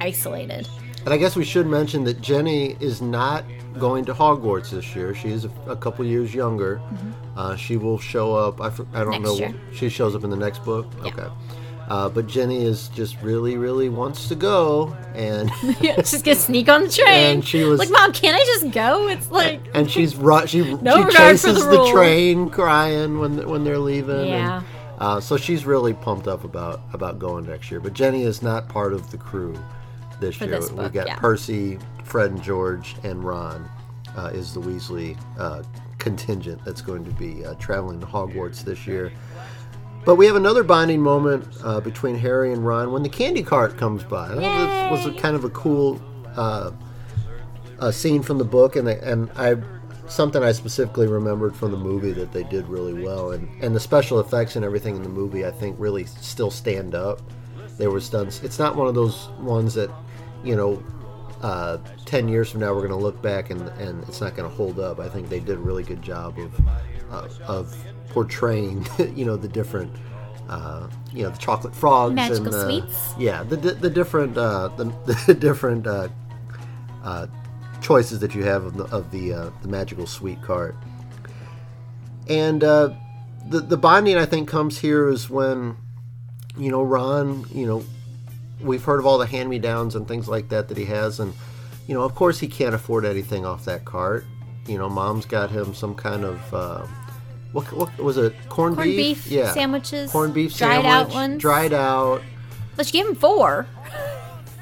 [0.00, 0.68] isolated.
[1.04, 3.44] And I guess we should mention that Ginny is not
[3.78, 5.14] going to Hogwarts this year.
[5.14, 6.80] She is a, a couple years younger.
[7.36, 8.60] Uh, she will show up.
[8.60, 9.10] I, I don't Mm-hmm.
[9.10, 9.34] Next know.
[9.36, 9.54] year.
[9.72, 10.86] She shows up in the next book.
[10.98, 11.06] Yeah.
[11.12, 11.26] Okay.
[11.88, 16.68] Uh, but Ginny is just really, really wants to go, and Yeah, just gonna sneak
[16.68, 17.36] on the train.
[17.36, 19.08] And she was- like, Mom, can I just go?
[19.08, 20.76] It's like, and she's ru- she she
[21.10, 24.26] chases the the, train, crying when when they're leaving.
[24.26, 24.58] Yeah.
[24.58, 24.66] And,
[24.98, 27.80] uh, so she's really pumped up about about going next year.
[27.80, 29.56] But Ginny is not part of the crew
[30.20, 30.60] this For year.
[30.60, 31.16] this we book, got yeah.
[31.16, 33.66] Percy, Fred, and George, and Ron
[34.16, 35.62] uh, is the Weasley uh,
[35.98, 39.12] contingent that's going to be uh, traveling to Hogwarts this year.
[40.04, 43.76] But we have another bonding moment uh, between Harry and Ron when the candy cart
[43.76, 44.28] comes by.
[44.28, 46.00] That was a, kind of a cool
[46.34, 46.70] uh,
[47.80, 49.56] a scene from the book, and and I
[50.08, 53.80] something I specifically remembered from the movie that they did really well, and and the
[53.80, 57.20] special effects and everything in the movie I think really still stand up.
[57.76, 58.28] They were done.
[58.42, 59.90] It's not one of those ones that
[60.42, 60.82] you know.
[61.40, 64.50] Uh, ten years from now, we're going to look back and, and it's not going
[64.50, 64.98] to hold up.
[64.98, 66.60] I think they did a really good job of
[67.12, 67.76] uh, of
[68.10, 69.92] portraying, you know, the different,
[70.48, 73.14] uh, you know, the chocolate frogs, Magical and, uh, sweets.
[73.18, 74.84] Yeah, the the, the different uh, the,
[75.26, 76.08] the different uh,
[77.02, 77.26] uh,
[77.80, 80.76] choices that you have of the of the, uh, the magical sweet cart.
[82.28, 82.90] And uh,
[83.48, 85.76] the the bonding I think comes here is when
[86.56, 87.84] you know Ron, you know,
[88.60, 91.20] we've heard of all the hand me downs and things like that that he has,
[91.20, 91.32] and
[91.86, 94.24] you know, of course, he can't afford anything off that cart.
[94.66, 96.54] You know, mom's got him some kind of.
[96.54, 96.86] Uh,
[97.52, 98.34] what, what was it?
[98.48, 99.24] Corned, Corned beef?
[99.24, 99.52] beef yeah.
[99.52, 100.82] sandwiches, Corned beef sandwiches.
[100.82, 101.40] dried sandwich, out ones.
[101.42, 102.22] dried out.
[102.76, 103.66] but she gave him four.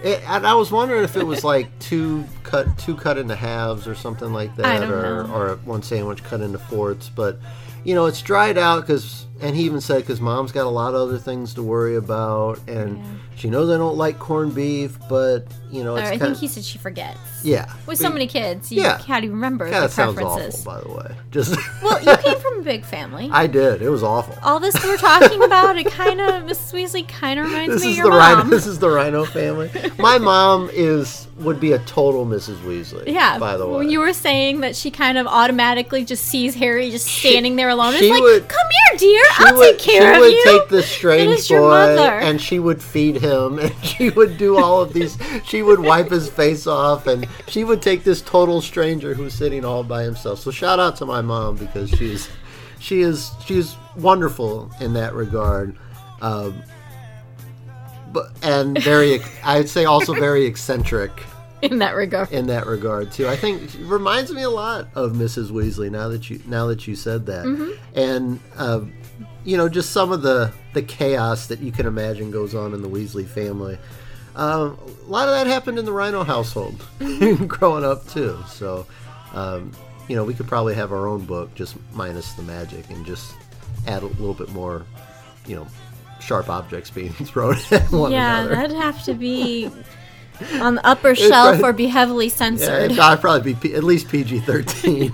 [0.05, 3.89] It, and I was wondering if it was like two cut two cut into halves
[3.89, 5.35] or something like that, or know.
[5.35, 7.09] or one sandwich cut into fourths.
[7.09, 7.39] But
[7.83, 10.95] you know, it's dried out because and he even said because mom's got a lot
[10.95, 13.03] of other things to worry about, and
[13.37, 16.49] she knows I don't like corned beef, but you know, it's I think of he
[16.49, 17.19] said she forgets.
[17.45, 17.71] yeah.
[17.87, 18.99] With so many kids, you Yeah.
[18.99, 20.65] can't even remember Kind the of sounds awful, preferences.
[20.65, 21.15] by the way.
[21.31, 23.29] Just Well, you came from a big family.
[23.33, 23.83] I did.
[23.83, 24.37] It was awful.
[24.43, 26.73] All this we're talking about, it kind of Mrs.
[26.73, 28.43] Weasley kind of reminds This me is of the your rhino.
[28.45, 29.71] This is the Rhino family.
[29.99, 32.57] My mom is would be a total Mrs.
[32.61, 33.09] Weasley.
[33.13, 33.39] yeah.
[33.39, 36.91] By the way, when you were saying that she kind of automatically just sees Harry
[36.91, 39.23] just standing there alone, she it's like, would- "Come here, dear.
[39.41, 42.59] I'll would, take care of you." she would take this strange your boy and she
[42.59, 46.67] would feed him and she would do all of these she would wipe his face
[46.67, 50.79] off and she would take this total stranger who's sitting all by himself so shout
[50.79, 52.29] out to my mom because she's
[52.79, 55.77] she is she's wonderful in that regard
[56.21, 56.63] um,
[58.13, 61.11] but and very i'd say also very eccentric
[61.63, 62.31] in that regard.
[62.33, 63.29] in that regard too.
[63.29, 65.51] I think reminds me a lot of Mrs.
[65.51, 67.47] Weasley now that you now that you said that,
[67.95, 68.83] and uh,
[69.45, 72.83] you know just some of the the chaos that you can imagine goes on in
[72.83, 73.77] the Weasley family.
[74.37, 76.85] Um, a lot of that happened in the Rhino household
[77.49, 78.39] growing up too.
[78.49, 78.87] So
[79.33, 79.73] um,
[80.09, 83.35] you know we could probably have our own book just minus the magic and just
[83.87, 84.85] add a little bit more,
[85.47, 85.67] you know.
[86.19, 88.55] Sharp objects being thrown at one yeah, another.
[88.55, 89.71] Yeah, that'd have to be
[90.61, 92.83] on the upper shelf probably- or be heavily Yeah, censored.
[92.85, 95.13] it'd probably probably be P- at least PG thirteen.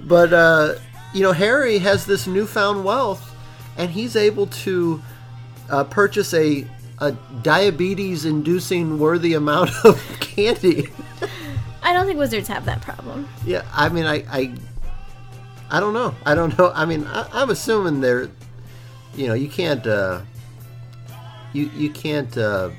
[0.00, 0.74] but uh,
[1.12, 3.34] you know, Harry has this newfound wealth,
[3.76, 5.02] and he's able to
[5.70, 6.66] uh, purchase a
[6.98, 7.12] a
[7.42, 10.88] diabetes-inducing worthy amount of candy.
[11.82, 13.28] I don't think wizards have that problem.
[13.44, 14.54] yeah, I mean, I, I,
[15.70, 16.14] I don't know.
[16.24, 16.72] I don't know.
[16.74, 18.30] I mean, I, I'm assuming they're,
[19.14, 20.22] you know, you can't, uh,
[21.52, 22.70] you you can't uh,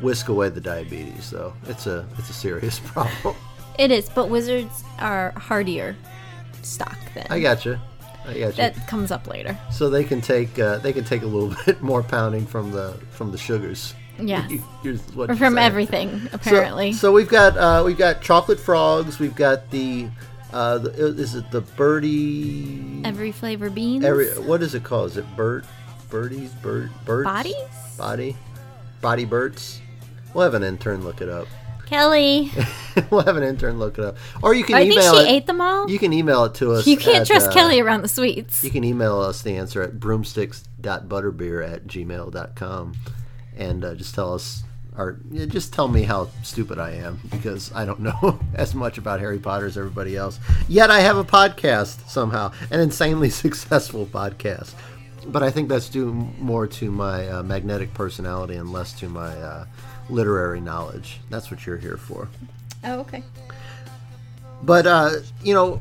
[0.00, 1.52] whisk away the diabetes, though.
[1.66, 3.36] It's a it's a serious problem.
[3.78, 5.96] It is, but wizards are hardier
[6.62, 7.64] stock than I got
[8.36, 8.44] you.
[8.44, 8.52] I you.
[8.52, 9.58] that comes up later.
[9.70, 12.92] so they can take uh, they can take a little bit more pounding from the
[13.10, 13.94] from the sugars.
[14.20, 15.58] Or from saying.
[15.58, 16.92] everything, So- apparently.
[16.92, 19.20] So, we've got uh, we've got chocolate frogs.
[19.20, 20.08] We've got the,
[20.52, 23.00] uh, the is it the birdie?
[23.04, 24.04] Every flavor beans.
[24.04, 25.10] Every what is it called?
[25.12, 25.64] Is it bird
[26.10, 27.54] birdies bird birds Bodies?
[27.96, 28.36] body
[29.00, 29.80] body birds?
[30.34, 31.46] We'll have an intern look it up.
[31.88, 32.50] Kelly.
[33.10, 35.28] we'll have an intern look it up, or you can I think email she it.
[35.28, 35.88] ate them all.
[35.88, 36.86] You can email it to us.
[36.86, 38.62] You can't at, trust uh, Kelly around the sweets.
[38.62, 42.94] You can email us the answer at broomsticks.butterbeer at gmail.com
[43.56, 44.62] and uh, just tell us,
[44.96, 48.98] or yeah, just tell me how stupid I am because I don't know as much
[48.98, 50.38] about Harry Potter as everybody else.
[50.68, 54.74] Yet I have a podcast somehow, an insanely successful podcast.
[55.26, 59.36] But I think that's due more to my uh, magnetic personality and less to my
[59.36, 59.66] uh,
[60.10, 61.20] literary knowledge.
[61.30, 62.28] That's what you're here for.
[62.84, 63.22] Oh, okay.
[64.62, 65.10] But uh,
[65.42, 65.80] you know,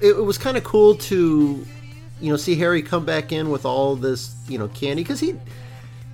[0.00, 1.66] it, it was kind of cool to,
[2.20, 5.34] you know, see Harry come back in with all this, you know, candy because he,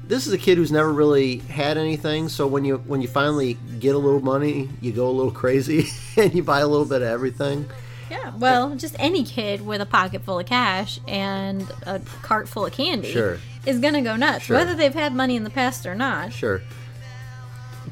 [0.06, 2.28] this is a kid who's never really had anything.
[2.28, 5.88] So when you when you finally get a little money, you go a little crazy
[6.16, 7.66] and you buy a little bit of everything.
[8.10, 12.66] Yeah, well, just any kid with a pocket full of cash and a cart full
[12.66, 13.38] of candy Sure.
[13.64, 14.56] is gonna go nuts, Sure.
[14.56, 16.32] whether they've had money in the past or not.
[16.32, 16.60] Sure.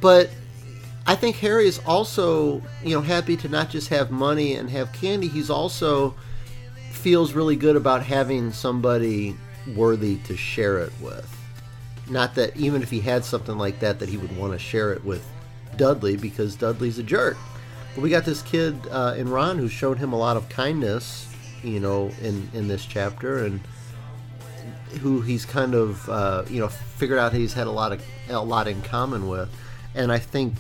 [0.01, 0.31] But
[1.07, 4.93] I think Harry is also, you know, happy to not just have money and have
[4.93, 5.29] candy.
[5.29, 6.15] He's also
[6.93, 9.37] feels really good about having somebody
[9.77, 11.35] worthy to share it with.
[12.09, 14.93] Not that even if he had something like that, that he would want to share
[14.93, 15.27] it with
[15.77, 17.37] Dudley because Dudley's a jerk.
[17.95, 21.33] But we got this kid uh, in Ron who's shown him a lot of kindness,
[21.63, 23.61] you know, in in this chapter, and
[25.01, 28.39] who he's kind of uh, you know figured out he's had a lot of a
[28.39, 29.49] lot in common with,
[29.95, 30.55] and I think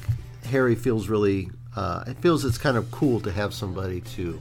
[0.44, 4.40] Harry feels really uh, it feels it's kind of cool to have somebody to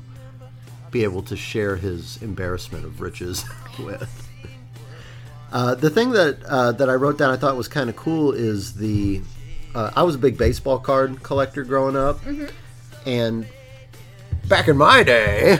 [0.89, 3.45] be able to share his embarrassment of riches
[3.79, 4.27] with.
[5.51, 8.31] Uh, the thing that uh, that I wrote down I thought was kind of cool
[8.31, 9.21] is the
[9.75, 12.19] uh, I was a big baseball card collector growing up,
[13.05, 13.45] and
[14.47, 15.59] back in my day,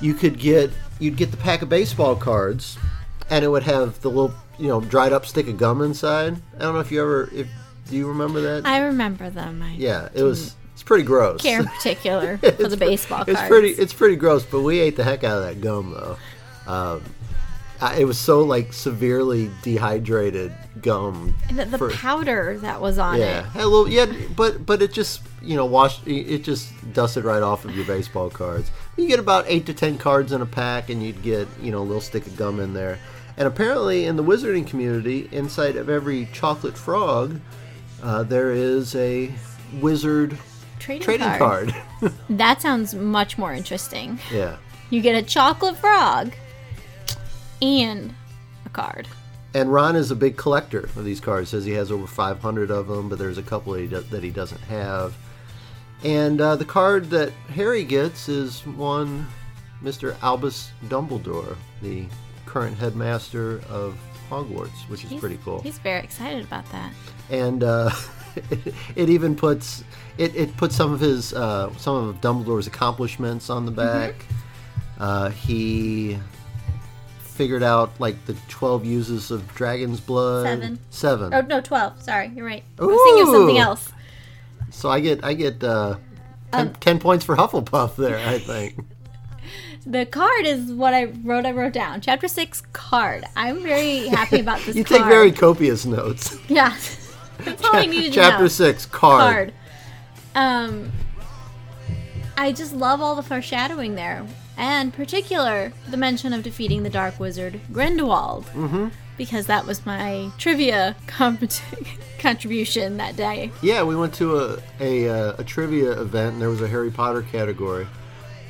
[0.00, 2.76] you could get you'd get the pack of baseball cards,
[3.30, 6.36] and it would have the little you know dried up stick of gum inside.
[6.56, 7.48] I don't know if you ever if
[7.88, 8.66] do you remember that?
[8.66, 9.62] I remember them.
[9.62, 11.40] I yeah, it was it's pretty gross.
[11.42, 13.70] care in particular for the baseball It's pretty.
[13.70, 16.16] It's pretty gross, but we ate the heck out of that gum though.
[16.72, 17.02] Um,
[17.80, 21.34] I, it was so like severely dehydrated gum.
[21.52, 23.44] the, the for- powder that was on yeah, it.
[23.46, 23.88] had a little.
[23.88, 26.06] Yeah, but but it just you know washed.
[26.06, 28.70] It just dusted right off of your baseball cards.
[28.96, 31.78] You get about eight to ten cards in a pack, and you'd get you know
[31.78, 32.98] a little stick of gum in there.
[33.36, 37.40] And apparently, in the wizarding community, inside of every chocolate frog,
[38.02, 39.32] uh, there is a
[39.80, 40.38] wizard
[40.78, 41.74] Trading, trading card.
[42.00, 42.12] card.
[42.30, 44.18] That sounds much more interesting.
[44.32, 44.56] yeah.
[44.90, 46.32] You get a chocolate frog.
[47.60, 48.14] and
[48.64, 49.08] a card.
[49.54, 51.50] And Ron is a big collector of these cards.
[51.50, 54.22] Says he has over 500 of them, but there's a couple that he, do- that
[54.22, 55.14] he doesn't have.
[56.04, 59.26] And uh, the card that Harry gets is one
[59.82, 60.14] Mr.
[60.22, 62.04] Albus Dumbledore, the
[62.46, 63.98] current headmaster of
[64.30, 65.60] Hogwarts, which is pretty cool.
[65.60, 66.92] He's very excited about that.
[67.30, 67.90] and uh,
[68.96, 69.82] it even puts
[70.18, 74.14] it, it puts some of his uh, some of Dumbledore's accomplishments on the back.
[74.98, 76.18] Uh, he
[77.20, 80.44] figured out like the twelve uses of dragon's blood.
[80.44, 80.78] Seven.
[80.90, 81.32] Seven.
[81.34, 82.02] Oh no, twelve.
[82.02, 82.64] Sorry, you're right.
[82.78, 83.92] I was thinking of something else.
[84.70, 85.96] So I get I get uh,
[86.52, 88.18] ten, Um, 10 points for Hufflepuff there.
[88.18, 88.78] I think.
[89.88, 91.46] The card is what I wrote.
[91.46, 93.24] I wrote down chapter six card.
[93.34, 94.76] I'm very happy about this.
[94.76, 95.00] you card.
[95.00, 96.36] take very copious notes.
[96.48, 96.76] yeah.
[97.38, 98.48] That's all I needed to Chapter know.
[98.48, 99.52] six card.
[99.54, 99.54] card.
[100.34, 100.92] Um,
[102.36, 104.26] I just love all the foreshadowing there,
[104.58, 108.88] and particular the mention of defeating the Dark Wizard Grindelwald, mm-hmm.
[109.16, 111.62] because that was my trivia compet-
[112.18, 113.52] contribution that day.
[113.62, 116.90] Yeah, we went to a, a, uh, a trivia event and there was a Harry
[116.90, 117.86] Potter category.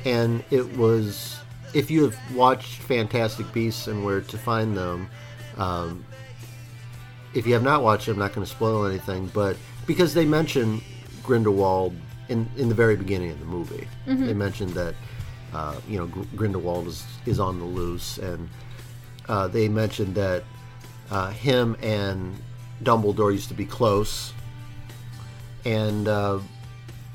[0.05, 1.37] And it was,
[1.73, 5.09] if you have watched Fantastic Beasts and Where to Find Them,
[5.57, 6.05] um,
[7.33, 10.25] if you have not watched it, I'm not going to spoil anything, but because they
[10.25, 10.81] mention
[11.21, 11.93] Grindelwald
[12.29, 14.95] in, in the very beginning of the movie, they mentioned that,
[15.53, 18.17] uh, you know, Gr- Grindelwald is, is on the loose.
[18.19, 18.49] And
[19.27, 20.43] uh, they mentioned that
[21.11, 22.35] uh, him and
[22.83, 24.31] Dumbledore used to be close,
[25.65, 26.39] and uh,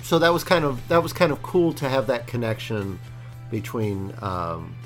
[0.05, 3.01] so that was kind of that was kind of cool to have that connection
[3.51, 4.77] between um,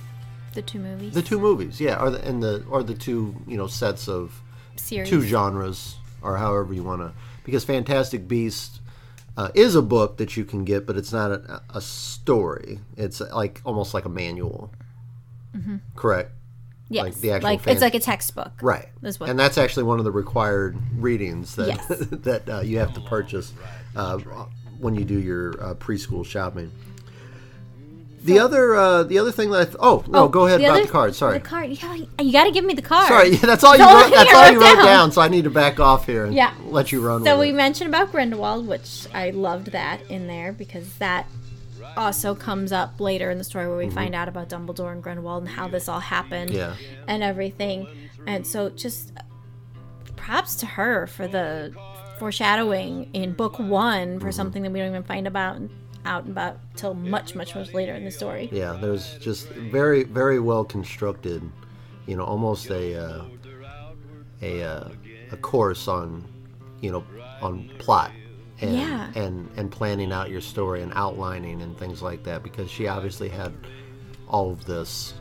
[0.54, 3.56] The two movies, the two movies, yeah, or the and the or the two you
[3.56, 4.40] know sets of
[4.76, 5.08] series.
[5.10, 7.12] two genres or however you want to
[7.44, 8.80] because Fantastic Beast
[9.36, 12.80] uh, is a book that you can get, but it's not a, a story.
[12.96, 14.72] It's like almost like a manual.
[15.96, 16.30] Correct.
[16.88, 18.52] yes, like the actual like fan- it's like a textbook.
[18.62, 18.88] Right.
[19.02, 21.98] That's what- and that's actually one of the required readings that Yes.
[22.10, 23.52] that uh, you have to purchase
[23.96, 24.18] uh,
[24.78, 26.70] when you do your uh, preschool shopping.
[28.24, 30.74] The other uh, the other thing that I th- oh no go ahead the about
[30.78, 31.70] other- the card sorry The card.
[31.70, 33.06] Yeah, you got to give me the card.
[33.08, 34.84] sorry yeah, that's all you That's all wrote, that's all you wrote down.
[34.84, 35.12] down.
[35.12, 36.52] so I need to back off here and Yeah.
[36.66, 37.54] let you run So we it.
[37.54, 41.26] mentioned about Grindelwald, which I loved that in there because that
[41.96, 45.44] also comes up later in the story where we find out about Dumbledore and Grindelwald
[45.44, 46.74] and how this all happened Yeah.
[47.06, 47.86] and everything.
[48.26, 49.12] And so just
[50.16, 51.72] props to her for the
[52.18, 55.60] foreshadowing in book one for something that we don't even find about
[56.04, 58.48] out about till much, much, much later in the story.
[58.52, 61.42] Yeah, there's just very, very well constructed.
[62.06, 63.24] You know, almost a uh,
[64.42, 64.88] a uh,
[65.32, 66.24] a course on,
[66.80, 67.04] you know,
[67.42, 68.10] on plot
[68.60, 69.12] and Yeah.
[69.14, 72.42] and and planning out your story and outlining and things like that.
[72.42, 73.52] Because she obviously had
[74.28, 75.14] all of this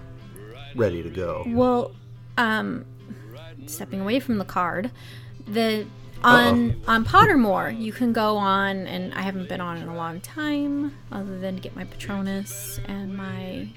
[0.75, 1.43] ready to go.
[1.47, 1.91] Well,
[2.37, 2.85] um,
[3.65, 4.91] stepping away from the card,
[5.47, 5.85] the
[6.27, 10.19] on on Pottermore you can go on, and I haven't been on in a long
[10.21, 13.67] time, other than to get my Patronus and my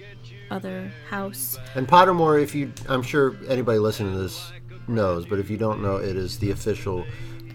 [0.51, 1.59] other house.
[1.75, 4.53] And Pottermore, if you, I'm sure anybody listening to this
[4.89, 7.05] knows, but if you don't know, it is the official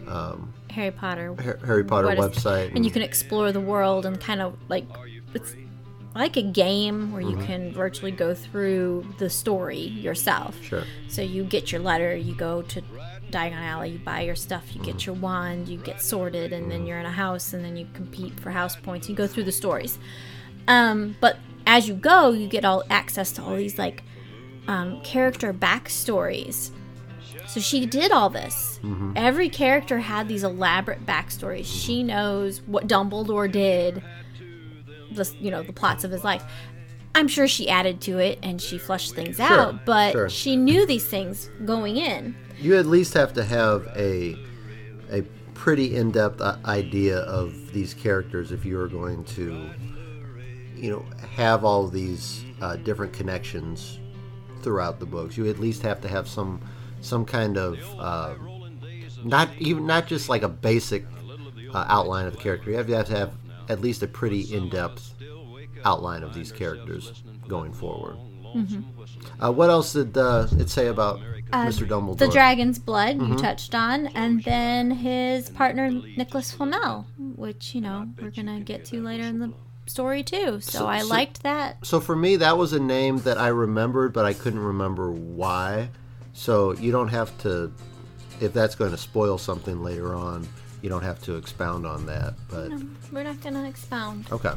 [0.07, 2.73] um, Harry Potter Har- Harry Potter website.
[2.75, 4.85] and you can explore the world and kind of like
[5.33, 5.55] it's
[6.13, 7.39] like a game where Mm-hmm.
[7.41, 10.61] you can virtually go through the story yourself.
[10.63, 10.83] Sure.
[11.09, 12.81] So you get your letter, you go to
[13.31, 14.91] Diagon Alley, you buy your stuff, you Mm-hmm.
[14.91, 17.87] get your wand, you get sorted, and then you're in a house, and then you
[17.93, 19.09] compete for house points.
[19.09, 19.97] You go through the stories.
[20.67, 24.03] Um, but as you go, you get all access to all these like
[24.67, 26.71] um, character backstories.
[27.47, 28.79] So she did all this.
[29.15, 31.65] Every character had these elaborate backstories.
[31.65, 34.01] She knows what Dumbledore did,
[35.11, 36.43] the you know the plots of his life.
[37.15, 40.29] I'm sure she added to it and she flushed things out, but sure.
[40.29, 42.35] she knew these things going in.
[42.59, 44.37] you at least have to have a
[45.11, 45.21] a
[45.53, 49.69] pretty in-depth idea of these characters if you are going to
[50.75, 51.05] you know
[51.35, 53.99] have all these uh, different connections
[54.61, 56.59] throughout the books you at least have to have some
[57.01, 58.35] some kind of uh,
[59.23, 61.05] not even not just like a basic
[61.73, 63.31] uh, outline of the character you have to have to have
[63.69, 65.14] at least a pretty in-depth
[65.85, 68.17] outline of these characters going forward
[69.41, 71.19] uh, what else did uh, it say about
[71.51, 71.85] Mr.
[71.85, 72.17] Dumbledore?
[72.17, 73.33] The dragon's blood Mm-hmm.
[73.33, 78.85] you touched on, and then his partner Nicolas Flamel, which you know we're gonna get
[78.85, 79.51] to later in the
[79.87, 80.61] story too.
[80.61, 81.85] So, So- I so- liked that.
[81.85, 85.89] So for me, that was a name that I remembered, but I couldn't remember why.
[86.31, 87.73] So you don't have to,
[88.39, 90.47] if that's going to spoil something later on,
[90.81, 92.35] you don't have to expound on that.
[92.49, 92.71] But
[93.11, 94.27] We're not gonna expound.
[94.31, 94.53] okay,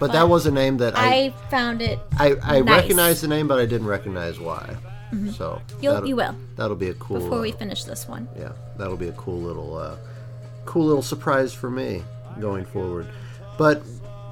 [0.00, 2.82] but that was a name that I I found it I, I nice.
[2.82, 4.76] recognized the name, but I didn't recognize why.
[5.36, 7.18] So You'll, you will That'll be a cool.
[7.18, 8.28] before we uh, finish this one.
[8.38, 9.96] yeah, that'll be a cool little, uh,
[10.66, 12.02] cool little surprise for me
[12.38, 13.08] going forward.
[13.58, 13.82] But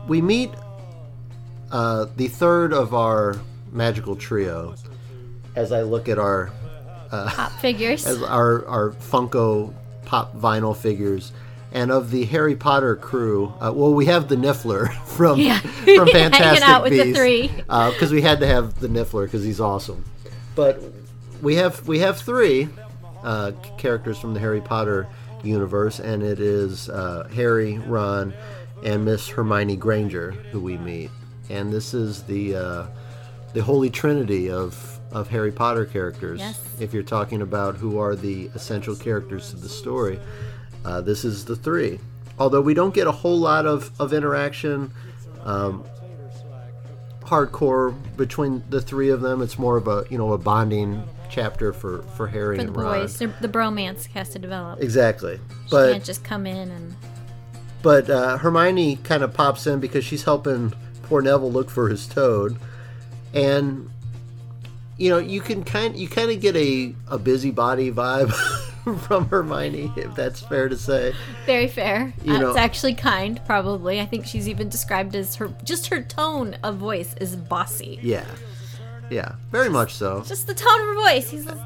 [0.06, 0.50] we meet
[1.72, 3.40] uh, the third of our
[3.72, 4.74] magical trio.
[5.56, 6.52] As I look at our
[7.10, 8.06] uh, Pop figures.
[8.12, 11.32] as our our Funko Pop vinyl figures.
[11.72, 15.58] And of the Harry Potter crew, uh, well, we have the Niffler from Yeah.
[15.60, 17.48] from Fantastic out with Beasts, three.
[17.48, 20.04] because we had to have the Niffler because he's awesome.
[20.54, 20.82] But
[21.42, 22.68] we have we have three
[23.22, 25.06] uh, characters from the Harry Potter
[25.44, 28.32] universe, and it is uh, Harry, Ron,
[28.82, 31.10] and Miss Hermione Granger who we meet.
[31.50, 32.86] And this is the uh,
[33.52, 36.40] the holy trinity of of Harry Potter characters.
[36.40, 36.58] Yes.
[36.80, 40.18] If you're talking about who are the essential characters to the story,
[40.88, 42.00] uh, this is the three.
[42.38, 44.90] Although we don't get a whole lot of, of interaction
[45.44, 45.84] um,
[47.22, 51.72] hardcore between the three of them, it's more of a you know a bonding chapter
[51.74, 53.00] for, for Harry for the and Ron.
[53.00, 53.18] boys.
[53.18, 54.80] They're- The bromance has to develop.
[54.80, 55.36] Exactly.
[55.36, 56.96] She But can't just come in and
[57.82, 60.72] But uh, Hermione kind of pops in because she's helping
[61.02, 62.56] poor Neville look for his toad,
[63.34, 63.90] and
[64.96, 68.32] you know you can kind you kind of get a a busybody vibe
[69.08, 71.14] from Hermione, if that's fair to say.
[71.46, 72.12] very fair.
[72.24, 74.00] You Uh, know- it's actually kind, probably.
[74.00, 77.98] I think she's even described as her just her tone of voice is bossy.
[78.02, 78.24] Yeah,
[79.10, 80.22] yeah, very much so.
[80.26, 81.30] Just the tone of her voice.
[81.30, 81.58] He's And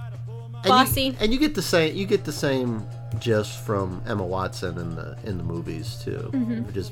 [0.64, 1.16] you- bossy.
[1.20, 2.86] and you get the same you get the same
[3.18, 6.62] just from Emma Watson in the in the movies too, Mm-hmm.
[6.66, 6.90] which is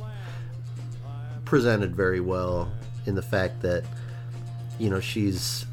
[1.44, 2.70] presented very well
[3.06, 3.84] in the fact that
[4.78, 5.66] you know she's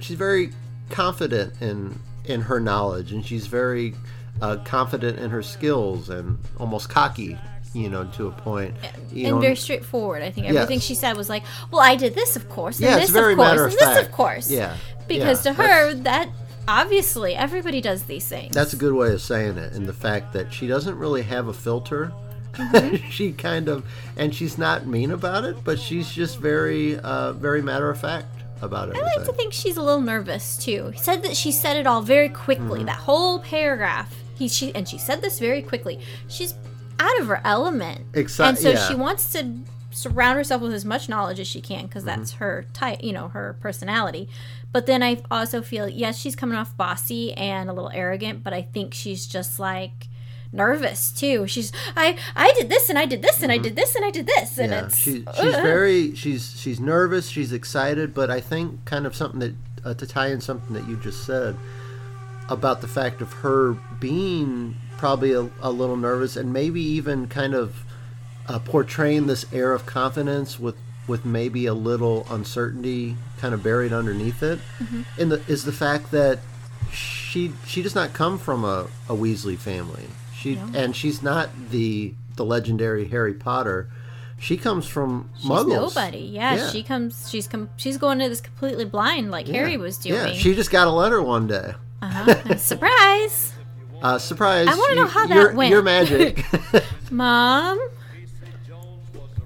[0.00, 0.52] she's very
[0.90, 3.94] confident in in her knowledge and she's very
[4.40, 7.38] uh, confident in her skills and almost cocky
[7.74, 8.74] you know to a point
[9.10, 10.22] you and know very straightforward.
[10.22, 10.84] I think everything Yes.
[10.84, 13.38] she said was like, "Well, I did this, of course, and Yeah, this, very of
[13.38, 14.76] course, matter and of this, of course." Yeah,
[15.08, 16.28] Because yeah, to her, that
[16.68, 18.54] obviously everybody does these things.
[18.54, 21.48] That's a good way of saying it, and the fact that she doesn't really have
[21.48, 22.12] a filter.
[22.52, 23.08] Mm-hmm.
[23.10, 23.84] she kind of,
[24.18, 28.41] and she's not mean about it, but she's just very, uh, very matter of fact
[28.62, 30.90] about I like to think she's a little nervous too.
[30.90, 32.78] He said that she said it all very quickly.
[32.80, 32.86] Mm-hmm.
[32.86, 34.14] That whole paragraph.
[34.36, 36.00] He she and she said this very quickly.
[36.28, 36.54] She's
[36.98, 38.88] out of her element, Exci- and so yeah.
[38.88, 39.52] she wants to
[39.90, 42.20] surround herself with as much knowledge as she can because Mm-hmm.
[42.20, 44.28] that's her type, you know, her personality.
[44.72, 48.52] But then I also feel yes, she's coming off bossy and a little arrogant, but
[48.54, 50.08] I think she's just like
[50.52, 51.46] nervous too.
[51.46, 54.10] She's I I did this and I did this and I did this and I
[54.10, 54.80] did this and Mm-hmm.
[54.80, 59.06] yeah, it's she, she's uh, very, she's she's nervous, she's excited, but I think kind
[59.06, 61.56] of something that uh, to tie in something that you just said
[62.48, 67.54] about the fact of her being probably a, a little nervous and maybe even kind
[67.54, 67.82] of
[68.48, 70.76] uh, portraying this air of confidence with
[71.08, 75.02] with maybe a little uncertainty kind of buried underneath it Mm-hmm.
[75.20, 76.38] in the is the fact that
[76.92, 80.04] she she does not come from a, a Weasley family
[80.42, 83.88] she and she's not the the legendary Harry Potter
[84.38, 86.18] she comes from She's muggles nobody.
[86.18, 87.30] Yeah, she comes.
[87.30, 90.16] She's com- she's going to this completely blind, like Harry was doing.
[90.16, 92.56] yeah she just got a letter one day uh-huh.
[92.56, 93.52] Surprise,
[94.02, 95.70] uh, surprise I wanna know how that you're, went.
[95.70, 96.44] you're magic
[97.12, 97.78] mom.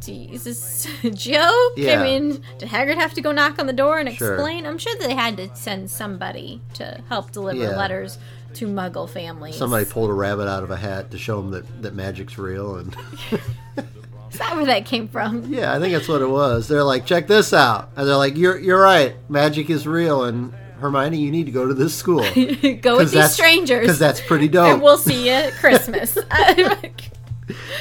[0.00, 1.72] Jesus, joke.
[1.76, 2.00] Yeah.
[2.00, 4.34] I mean, did Hagrid have to go knock on the door and Sure.
[4.34, 4.64] explain?
[4.64, 7.76] I'm sure they had to send somebody to help deliver Yeah.
[7.76, 8.18] letters
[8.56, 9.56] to Muggle families.
[9.56, 12.76] somebody pulled a rabbit out of a hat to show them that, that magic's real
[12.76, 12.96] and
[14.32, 15.50] Is that where that came from?
[15.52, 16.68] Yeah, I think that's what it was.
[16.68, 20.52] They're like, check this out, and they're like, you're you're right, magic is real, and
[20.78, 22.18] Hermione, you need to go to this school
[22.82, 23.80] go with these strangers.
[23.80, 24.74] because that's pretty dope.
[24.74, 26.18] and we'll see you at Christmas.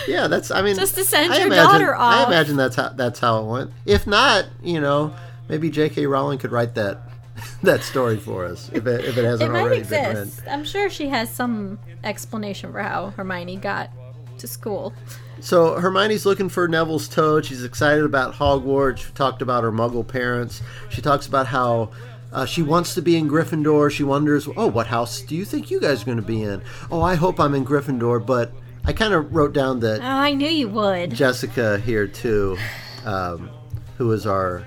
[0.07, 0.51] yeah, that's.
[0.51, 2.27] I mean, Just to send I your imagine, daughter off.
[2.27, 3.71] I imagine that's how that's how it went.
[3.85, 5.13] If not, you know,
[5.49, 6.05] maybe J.K.
[6.05, 7.01] Rowling could write that
[7.63, 10.37] that story for us if it if it it hasn't might already been exist.
[10.39, 10.53] written.
[10.53, 13.89] I'm sure she has some explanation for how Hermione got
[14.37, 14.93] to school.
[15.41, 17.45] So Hermione's looking for Neville's toad.
[17.45, 18.99] She's excited about Hogwarts.
[18.99, 20.61] She talked about her Muggle parents.
[20.89, 21.91] She talks about how
[22.31, 23.91] uh, she wants to be in Gryffindor.
[23.91, 26.61] She wonders, oh, what house do you think you guys are going to be in?
[26.89, 28.25] Oh, I hope I'm in Gryffindor.
[28.25, 28.51] But
[28.85, 31.11] I kind of wrote down that Oh, I knew you would.
[31.11, 32.57] Jessica here too,
[33.03, 33.49] um,
[33.97, 34.65] who is our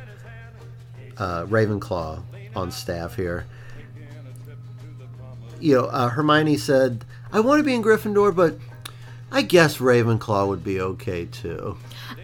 [1.16, 2.22] uh, Ravenclaw
[2.58, 3.46] on staff here.
[5.60, 8.58] You know, uh, Hermione said, "I want to be in Gryffindor, but
[9.32, 11.76] I guess Ravenclaw would be okay too."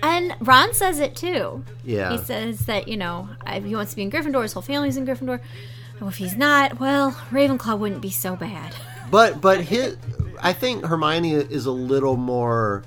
[0.02, 1.64] And Ron says it too.
[1.84, 2.12] Yeah.
[2.12, 4.96] He says that, you know, if he wants to be in Gryffindor, his whole family's
[4.96, 5.40] in Gryffindor.
[5.98, 8.74] And if he's not, well, Ravenclaw wouldn't be so bad.
[9.10, 9.96] But but his,
[10.40, 12.82] I think Hermione is a little more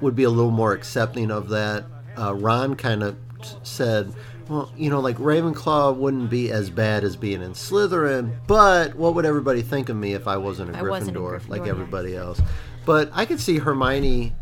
[0.00, 1.86] would be a little more accepting of that.
[2.16, 3.16] Uh, Ron kind of
[3.62, 4.12] said,
[4.48, 9.14] well, you know, like Ravenclaw wouldn't be as bad as being in Slytherin, but what
[9.14, 11.66] would everybody think of me if I wasn't a I wasn't a Gryffindor like Gryffindor,
[11.66, 11.72] yeah.
[11.72, 12.40] everybody else?
[12.84, 14.32] But I could see Hermione.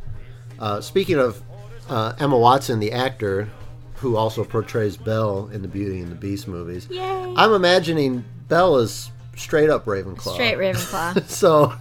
[0.59, 1.43] Uh, speaking of
[1.89, 3.49] uh, Emma Watson, the actor
[3.97, 7.35] who also portrays Belle in the Beauty and the Beast movies, Yay.
[7.37, 10.35] I'm imagining Belle is straight up Ravenclaw.
[10.35, 11.29] Straight Ravenclaw.
[11.29, 11.73] So,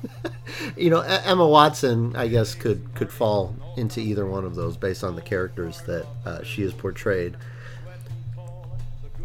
[0.77, 5.03] you know, Emma Watson, I guess, could could fall into either one of those based
[5.03, 7.37] on the characters that uh, she has portrayed.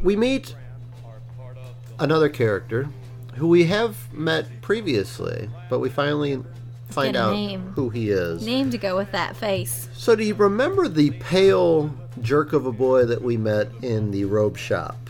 [0.02, 0.54] We meet
[1.98, 2.88] another character
[3.34, 6.42] who we have met previously, but we finally
[6.90, 7.72] find out name.
[7.74, 8.44] who he is.
[8.44, 9.88] Name to go with that face.
[9.92, 14.24] So, do you remember the pale jerk of a boy that we met in the
[14.24, 14.96] robe shop?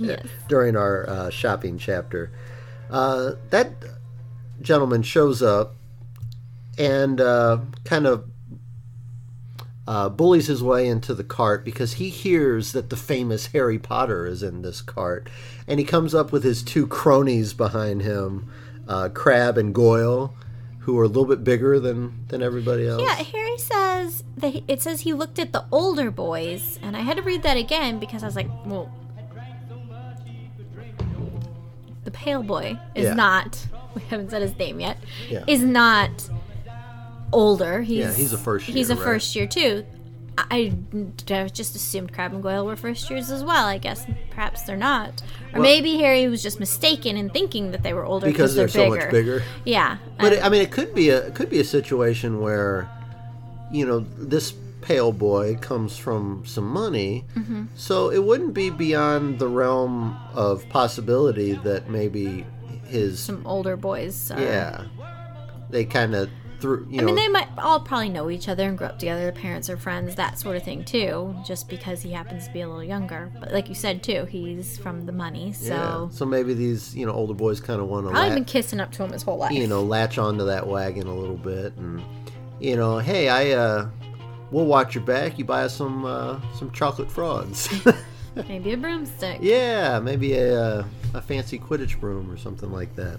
[0.00, 0.24] Yes.
[0.48, 2.30] during our uh, shopping chapter.
[2.88, 3.72] Uh, that
[4.60, 5.74] gentleman shows up
[6.78, 8.24] and uh, kind of
[9.88, 14.26] uh, bullies his way into the cart because he hears that the famous Harry Potter
[14.26, 15.30] is in this cart.
[15.66, 18.52] And he comes up with his two cronies behind him,
[18.86, 20.34] uh, Crabbe and Goyle,
[20.80, 23.00] who are a little bit bigger than, than everybody else.
[23.00, 27.00] Yeah, Harry says that he- it says he looked at the older boys, and I
[27.00, 28.92] had to read that again because I was like, well,
[32.04, 33.14] the pale boy is Yeah.
[33.14, 33.66] not.
[33.94, 34.98] We haven't said his name yet.
[35.28, 35.44] Yeah.
[35.48, 36.10] Is not
[37.32, 37.82] older.
[37.82, 38.76] He's Yeah, he's a first year.
[38.76, 39.04] He's a right?
[39.04, 39.84] first year too.
[40.40, 40.72] I,
[41.30, 43.66] I just assumed Crabbe and Goyle were first years as well.
[43.66, 45.20] I guess perhaps they're not,
[45.52, 48.66] or Well- maybe Harry was just mistaken in thinking that they were older because they're,
[48.68, 49.42] they're so much bigger.
[49.64, 52.40] Yeah, But um, it, I mean, it could be a it could be a situation
[52.40, 52.88] where,
[53.72, 57.64] you know, this pale boy comes from some money, Mm-hmm.
[57.74, 62.46] so it wouldn't be beyond the realm of possibility that maybe
[62.86, 64.30] his some older boys.
[64.30, 64.84] Are, yeah,
[65.68, 68.68] they kind of threw you I know mean, they might all probably know each other
[68.68, 69.22] and grew up together.
[69.22, 71.34] Their parents are friends, that sort of thing too.
[71.44, 74.78] Just because he happens to be a little younger, but like you said too, he's
[74.78, 76.08] from the money, so yeah.
[76.10, 78.92] So maybe these you know older boys kind of want to probably been kissing up
[78.92, 79.52] to him his whole life.
[79.52, 82.02] you know latch onto that wagon a little bit and
[82.60, 83.88] you know hey I uh
[84.50, 87.68] we'll watch your back you buy us some uh, some chocolate frogs.
[88.48, 89.38] maybe a broomstick.
[89.42, 90.84] Yeah, maybe a, uh,
[91.14, 93.18] a fancy Quidditch broom or something like that.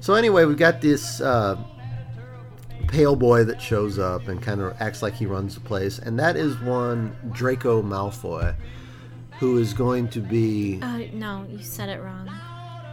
[0.00, 1.56] So anyway, we've got this uh,
[2.84, 6.18] pale boy that shows up and kind of acts like he runs the place, and
[6.18, 8.54] that is one Draco Malfoy,
[9.38, 12.28] who is going to be Uh, no, you said it wrong.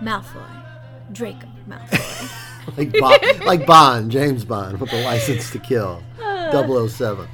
[0.02, 0.64] Malfoy,
[1.12, 2.32] Draco Malfoy.
[2.78, 7.28] like Bond, like Bond, James Bond, with the license to kill, 007.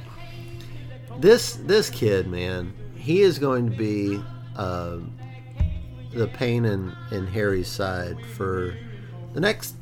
[1.19, 4.21] This this kid, man, he is going to be
[4.55, 4.97] uh,
[6.13, 8.75] the pain in, in Harry's side for
[9.33, 9.75] the next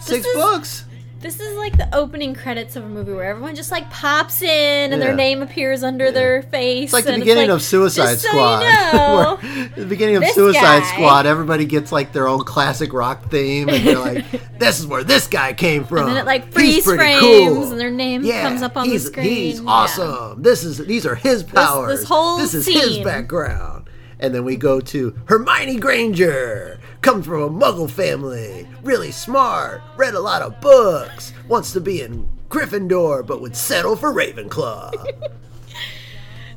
[0.00, 0.84] six is- books.
[1.20, 4.92] This is like the opening credits of a movie where everyone just like pops in
[4.92, 5.08] and Yeah.
[5.08, 6.84] their name appears under their face.
[6.84, 8.60] It's like the beginning like, of Suicide "Just so Squad.
[8.60, 13.30] you know." the beginning of Suicide guy- Squad, everybody gets like their own classic rock
[13.30, 14.24] theme, and they're like,
[14.58, 17.70] "This is where this guy came from." and then it like freeze frames cool.
[17.72, 19.26] and their name yeah, comes up on the screen.
[19.26, 19.68] He's Yeah.
[19.70, 20.42] awesome.
[20.42, 22.00] This is these are his powers.
[22.00, 23.75] This whole this is his background.
[24.18, 26.80] And then we go to Hermione Granger.
[27.02, 32.00] Comes from a Muggle family, really smart, read a lot of books, wants to be
[32.00, 34.92] in Gryffindor, but would settle for Ravenclaw.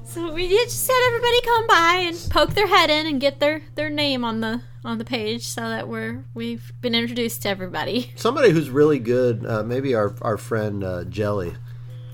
[0.09, 3.61] So we just had everybody come by and poke their head in and get their
[3.75, 8.11] their name on the on the page so that we're we've been introduced to everybody.
[8.15, 11.55] Somebody who's really good, uh, maybe our our friend uh, Jelly,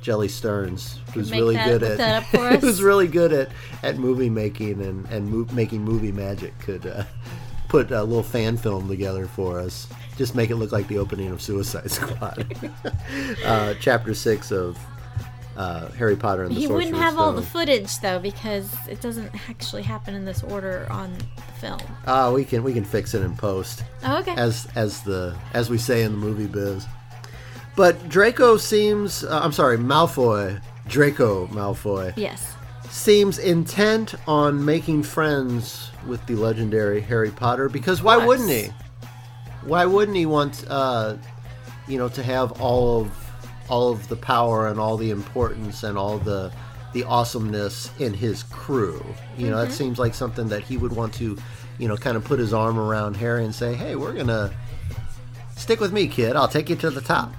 [0.06, 2.24] Jelly Stearns, who's really that- good at
[2.62, 3.50] who's really good at
[3.82, 7.06] at movie making and and mo- making movie magic could uh,
[7.70, 9.88] put a little fan film together for us.
[10.16, 12.46] Just make it look like the opening of Suicide Squad,
[13.44, 14.78] uh, chapter six of
[15.58, 19.02] uh, Harry Potter and the He Sorcerer's wouldn't have all the footage though because it
[19.02, 21.82] doesn't actually happen in this order on the film.
[22.06, 23.84] Ah, we can we can fix it in post.
[24.04, 24.36] Oh, okay.
[24.38, 26.86] as as the as we say in the movie biz.
[27.76, 32.54] But Draco seems uh, I'm sorry, Malfoy, Draco Malfoy yes.
[32.90, 38.28] seems intent on making friends with the legendary Harry Potter because why course.
[38.28, 38.70] wouldn't he?
[39.64, 41.18] Why wouldn't he want uh
[41.88, 43.26] you know to have all of
[43.70, 46.52] all of the power and all the importance and all the
[46.96, 49.06] the awesomeness in his crew.
[49.38, 51.38] You know, that seems like something that he would want to,
[51.78, 54.50] you know, kind of put his arm around Harry and say, "Hey, we're going to
[55.58, 56.38] stick with me, kid.
[56.38, 57.34] I'll take you to the top."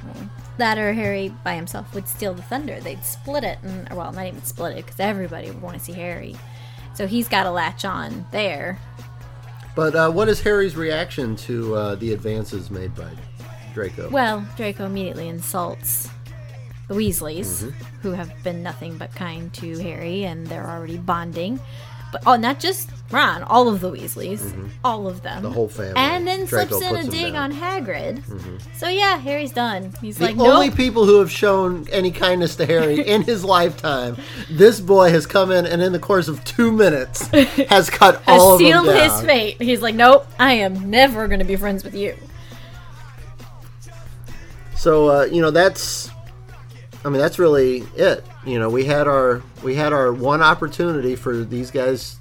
[0.59, 2.81] That or Harry by himself would steal the thunder.
[2.81, 5.93] They'd split it, and well, not even split it because everybody would want to see
[5.93, 6.35] Harry.
[6.95, 8.79] So he's got to latch on there.
[9.75, 13.11] But uh, what is Harry's reaction to uh, the advances made by
[13.75, 14.09] Draco?
[14.09, 16.09] Well, Draco immediately insults
[16.89, 17.85] the Weasleys, Mm-hmm.
[18.01, 21.61] who have been nothing but kind to Harry, and they're already bonding.
[22.25, 25.43] But oh, not just Ron, all of the Weasleys, all of them, Mm-hmm.
[25.43, 25.93] The whole family.
[25.97, 27.53] and then Draco slips in a dig down.
[27.53, 27.63] Mm-hmm.
[27.63, 28.63] on Hagrid.
[28.79, 29.93] So yeah, Harry's done.
[30.01, 30.37] He's like.
[30.37, 30.77] The like, only nope.
[30.77, 34.17] people who have shown any kindness to Harry in his lifetime,
[34.51, 37.27] this boy has come in and in the course of two minutes
[37.69, 39.61] has cut has all of them sealed his fate.
[39.61, 42.17] He's like, nope, I am never going to be friends with you.
[44.77, 46.11] So uh, you know that's,
[47.05, 48.25] I mean that's really it.
[48.45, 52.17] You know we had our we had our one opportunity for these guys,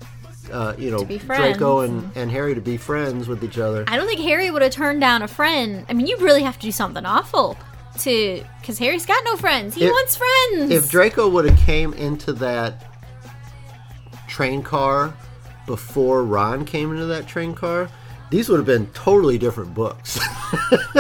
[0.52, 3.84] uh, you know Draco and, and Harry to be friends with each other.
[3.88, 5.86] I don't think Harry would have turned down a friend.
[5.90, 7.58] I mean, you really have to do something awful
[8.00, 9.74] to, because Harry's got no friends.
[9.76, 10.70] He If- wants friends.
[10.72, 12.92] If Draco would have came into that
[14.28, 15.14] train car
[15.66, 17.90] before Ron came into that train car,
[18.30, 20.20] these would have been totally different books.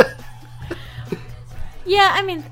[1.86, 2.43] yeah, I mean,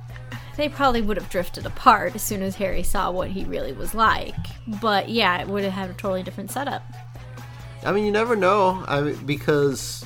[0.55, 3.93] they probably would have drifted apart as soon as Harry saw what he really was
[3.93, 4.35] like.
[4.81, 6.83] But yeah, it would have had a totally different setup.
[7.85, 8.83] I mean, you never know.
[8.87, 10.05] I mean, because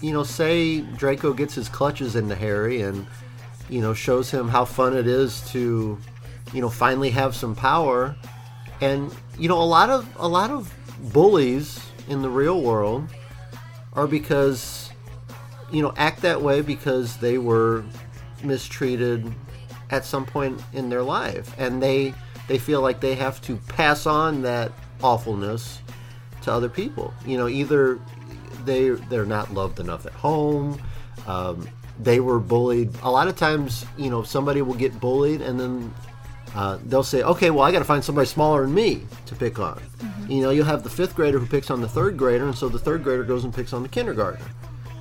[0.00, 3.06] you know, say Draco gets his clutches into Harry and
[3.68, 5.98] you know shows him how fun it is to
[6.52, 8.16] you know finally have some power,
[8.80, 10.72] and you know a lot of a lot of
[11.12, 13.08] bullies in the real world
[13.92, 14.90] are because
[15.70, 17.84] you know act that way because they were
[18.42, 19.32] mistreated
[19.92, 21.54] at some point in their life.
[21.58, 22.14] And they
[22.48, 24.72] they feel like they have to pass on that
[25.02, 25.80] awfulness
[26.42, 27.14] to other people.
[27.24, 28.00] You know either
[28.64, 30.80] they they're not loved enough at home
[31.26, 31.68] um,
[31.98, 32.90] they were bullied.
[33.02, 35.94] A lot of times you know somebody will get bullied and then
[36.54, 39.58] uh, they'll say okay well i got to find somebody smaller than me to pick
[39.58, 39.80] on.
[40.28, 42.68] You know you'll have the fifth grader who picks on the third grader and so
[42.68, 44.46] the third grader goes and picks on the kindergartner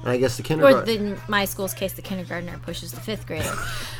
[0.02, 3.26] and i guess the Or kindergartner in my school's case, the kindergartner pushes the fifth
[3.28, 3.54] grader.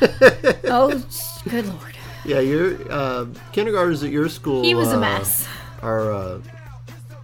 [0.64, 1.02] oh,
[1.48, 1.96] good lord.
[2.24, 5.46] yeah your uh, kindergartners at your school He was a uh, mess.
[5.82, 6.40] are uh,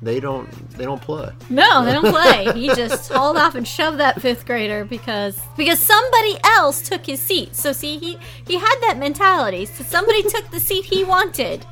[0.01, 0.49] they don't
[0.79, 2.53] they don't play No, they don't play.
[2.55, 7.19] He just hauled off and shoved that fifth grader because because somebody else took his
[7.21, 7.57] seat.
[7.57, 8.17] So see, he
[8.47, 9.65] he had that mentality.
[9.67, 11.67] So somebody took the seat he wanted,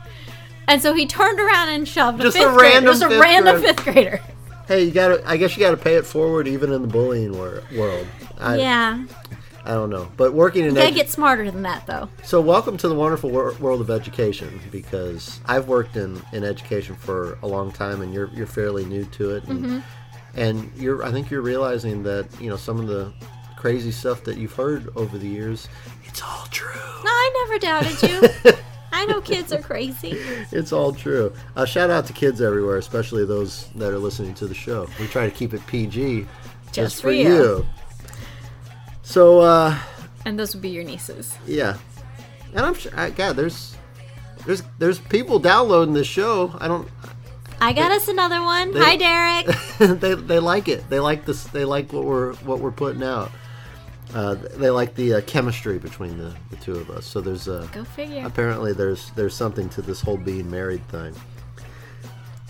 [0.67, 2.73] and so he turned around and shoved Just a a fifth grader.
[2.75, 3.75] random Just a fifth random grader.
[3.75, 4.21] fifth grader.
[4.67, 5.23] Hey, you gotta.
[5.29, 8.07] I guess you gotta pay it forward, even in the bullying wor- world.
[8.39, 9.05] I, yeah,
[9.65, 12.09] I don't know, but working in you gotta edu- get smarter than that though.
[12.25, 16.97] so welcome to the wonderful wor- world of education because I've worked in, in education
[16.97, 19.79] for a long time, and you're you're fairly new to it, and, Mm-hmm.
[20.41, 23.13] and you're I think you're realizing that you know some of the
[23.57, 25.69] crazy stuff that you've heard over the years,
[26.05, 26.75] it's all true.
[27.05, 28.53] No, I never doubted you.
[28.97, 30.19] I know kids are crazy.
[30.53, 31.33] It's all true.
[31.55, 34.89] Uh, shout out to kids everywhere, especially those that are listening to the show.
[34.99, 36.27] We try to keep it PG,
[36.73, 37.67] just, for you.
[39.03, 39.41] So.
[39.41, 39.79] uh
[40.25, 41.37] And those would be your nieces.
[41.47, 41.77] Yeah,
[42.55, 42.93] and I'm sure.
[42.97, 43.77] I, God, there's
[44.47, 46.55] there's there's people downloading this show.
[46.59, 46.89] I don't.
[47.61, 48.73] I got us another one.
[48.75, 49.47] Hi, Derek.
[50.01, 50.89] they they like it.
[50.89, 51.45] They like this.
[51.45, 53.31] They like what we're what we're putting out.
[54.15, 57.05] Uh, they like the uh, chemistry between the, the two of us.
[57.05, 58.25] So there's uh, Go figure.
[58.25, 61.15] apparently there's there's something to this whole being married thing.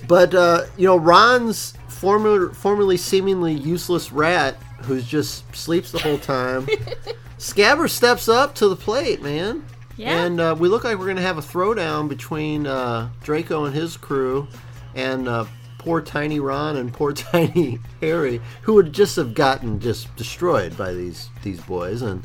[0.07, 6.19] But uh, you know, Ron's former formerly seemingly useless rat who's just sleeps the whole
[6.19, 6.67] time.
[7.39, 9.65] Scabber steps up to the plate, man.
[9.97, 10.25] Yeah.
[10.25, 13.97] And uh, we look like we're gonna have a throwdown between uh, Draco and his
[13.97, 14.47] crew,
[14.95, 15.47] and uh,
[15.87, 20.93] poor tiny Ron and poor tiny Harry, who would just have gotten just destroyed by
[20.93, 22.03] these these boys.
[22.03, 22.24] And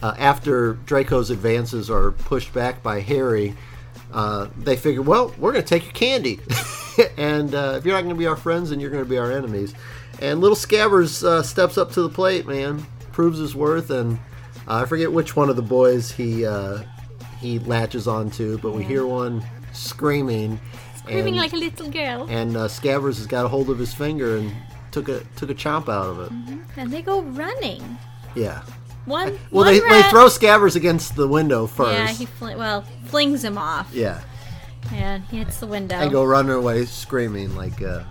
[0.00, 3.56] uh, after Draco's advances are pushed back by Harry,
[4.12, 6.38] uh, they figure, well, we're going to take your candy.
[7.16, 9.18] and uh, if you're not going to be our friends, then you're going to be
[9.18, 9.74] our enemies.
[10.20, 14.18] And little Scabbers uh, steps up to the plate, man, proves his worth, and
[14.68, 16.84] uh, I forget which one of the boys he uh,
[17.40, 20.60] he latches onto, but we hear one screaming.
[21.04, 22.26] Screaming and, like a little girl.
[22.28, 24.54] and uh, Scabbers has got a hold of his finger and
[24.90, 26.58] took a took a chomp out of it.
[26.76, 27.98] And they go running.
[28.34, 28.62] Yeah.
[29.04, 29.38] One.
[29.50, 31.92] Well, one they, they throw Scabbers against the window first.
[31.92, 33.90] Yeah, he fl- well flings him off.
[33.92, 34.22] Yeah.
[34.92, 35.96] And he hits the window.
[35.96, 38.04] and go running away screaming like uh,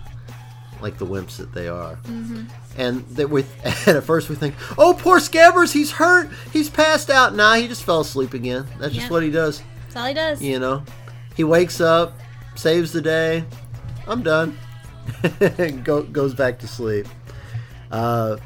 [0.80, 1.96] like the wimps that they are.
[2.04, 2.44] Mm-hmm.
[2.76, 7.10] And that we and at first we think, oh, poor Scabbers, he's hurt, he's passed
[7.10, 7.34] out.
[7.34, 8.66] Nah, he just fell asleep again.
[8.78, 9.62] That's just what he does.
[9.84, 10.42] That's all he does.
[10.42, 10.84] You know,
[11.36, 12.18] he wakes up,
[12.54, 13.44] saves the day.
[14.06, 14.58] I'm done.
[15.58, 17.06] and go, goes back to sleep.
[17.90, 18.36] Uh,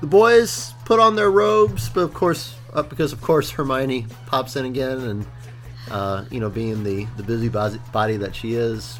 [0.00, 4.56] the boys put on their robes, but of course, uh, because of course Hermione pops
[4.56, 5.26] in again, and
[5.90, 8.98] uh, you know, being the the busy body body that she is,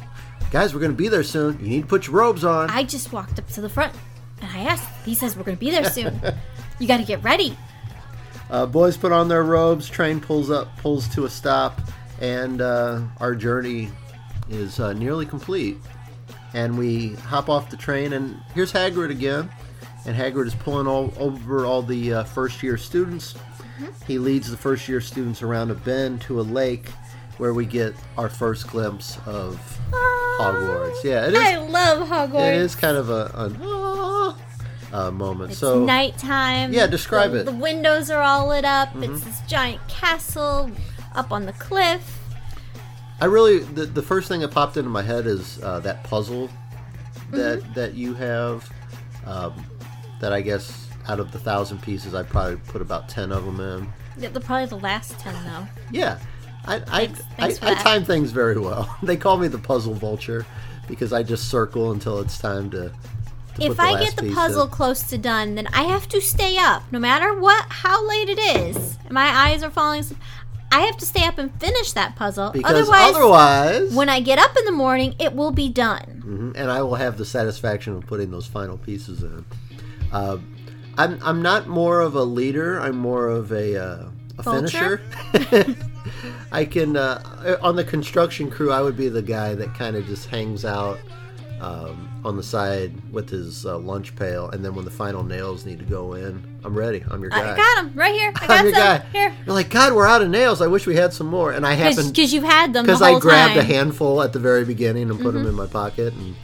[0.51, 1.59] guys, we're gonna be there soon.
[1.59, 2.69] You need to put your robes on.
[2.69, 3.93] I just walked up to the front
[4.41, 4.87] and I asked.
[5.05, 6.19] He says we're gonna be there soon.
[6.79, 7.57] you got to get ready.
[8.49, 9.89] Uh, boys put on their robes.
[9.89, 11.81] Train pulls up, pulls to a stop,
[12.21, 13.89] and uh, our journey
[14.53, 15.77] is uh, nearly complete.
[16.53, 19.49] and we hop off the train, and here's Hagrid again.
[20.05, 23.35] And Hagrid is pulling all over all the uh, first year students.
[24.05, 26.89] He leads the first year students around a bend to a lake
[27.37, 29.59] where we get our first glimpse of
[30.39, 31.03] Hogwarts.
[31.03, 31.39] Yeah, it is.
[31.39, 32.49] I love Hogwarts.
[32.49, 33.55] It is kind of a, an
[34.93, 35.51] uh, moment.
[35.51, 36.71] It's so nighttime.
[36.73, 37.45] Yeah, describe the, it.
[37.45, 37.57] Mm-hmm.
[37.57, 38.89] The windows are all lit up.
[38.97, 40.69] It's this giant castle
[41.15, 42.19] up on the cliff.
[43.23, 46.49] I really the, the first thing that popped into my head is uh, that puzzle
[47.31, 47.73] that Mm-hmm.
[47.73, 48.69] that you have.
[49.25, 49.65] Um,
[50.19, 53.61] that I guess out of the thousand pieces, I'd probably put about ten of them
[53.61, 53.87] in.
[54.21, 55.65] Yeah, the probably the last ten though.
[55.89, 56.19] Yeah,
[56.65, 58.93] I I, thanks for I, I time things very well.
[59.03, 60.45] they call me the puzzle vulture
[60.89, 62.91] because I just circle until it's time to.
[63.55, 64.69] to If I get the puzzle in.
[64.69, 68.39] close to done, then I have to stay up, no matter what, how late it
[68.39, 68.97] is.
[69.09, 70.01] My eyes are falling.
[70.01, 70.19] asleep.
[70.73, 72.49] I have to stay up and finish that puzzle.
[72.51, 76.23] because otherwise, otherwise, when I get up in the morning, it will be done.
[76.25, 79.45] Mhm, and I will have the satisfaction of putting those final pieces in.
[80.11, 80.37] Uh,
[80.97, 82.79] I'm I'm not more of a leader.
[82.79, 84.05] I'm more of a uh,
[84.39, 85.01] a Vulture?
[85.31, 85.75] finisher.
[86.51, 88.71] I can uh, on the construction crew.
[88.71, 90.97] I would be the guy that kind of just hangs out
[91.63, 95.65] um, on the side with his uh, lunch pail, and then when the final nails
[95.65, 97.03] need to go in, I'm ready.
[97.09, 97.53] I'm your guy.
[97.53, 98.31] I got them right here.
[98.35, 99.05] I I'm got your some guy.
[99.11, 99.33] here.
[99.45, 99.93] You're like God.
[99.93, 100.61] We're out of nails.
[100.61, 101.51] I wish we had some more.
[101.53, 103.59] And I happen Because you've had them because whole I grabbed time.
[103.59, 106.35] a handful at the very beginning and put them in my pocket, and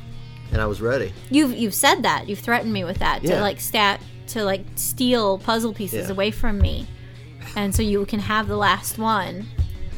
[0.52, 1.12] and I was ready.
[1.30, 2.28] You've you've said that.
[2.30, 3.36] You've threatened me with that Yeah.
[3.36, 6.14] to like stat to like steal puzzle pieces Yeah.
[6.14, 6.88] away from me,
[7.56, 9.46] and so you can have the last one.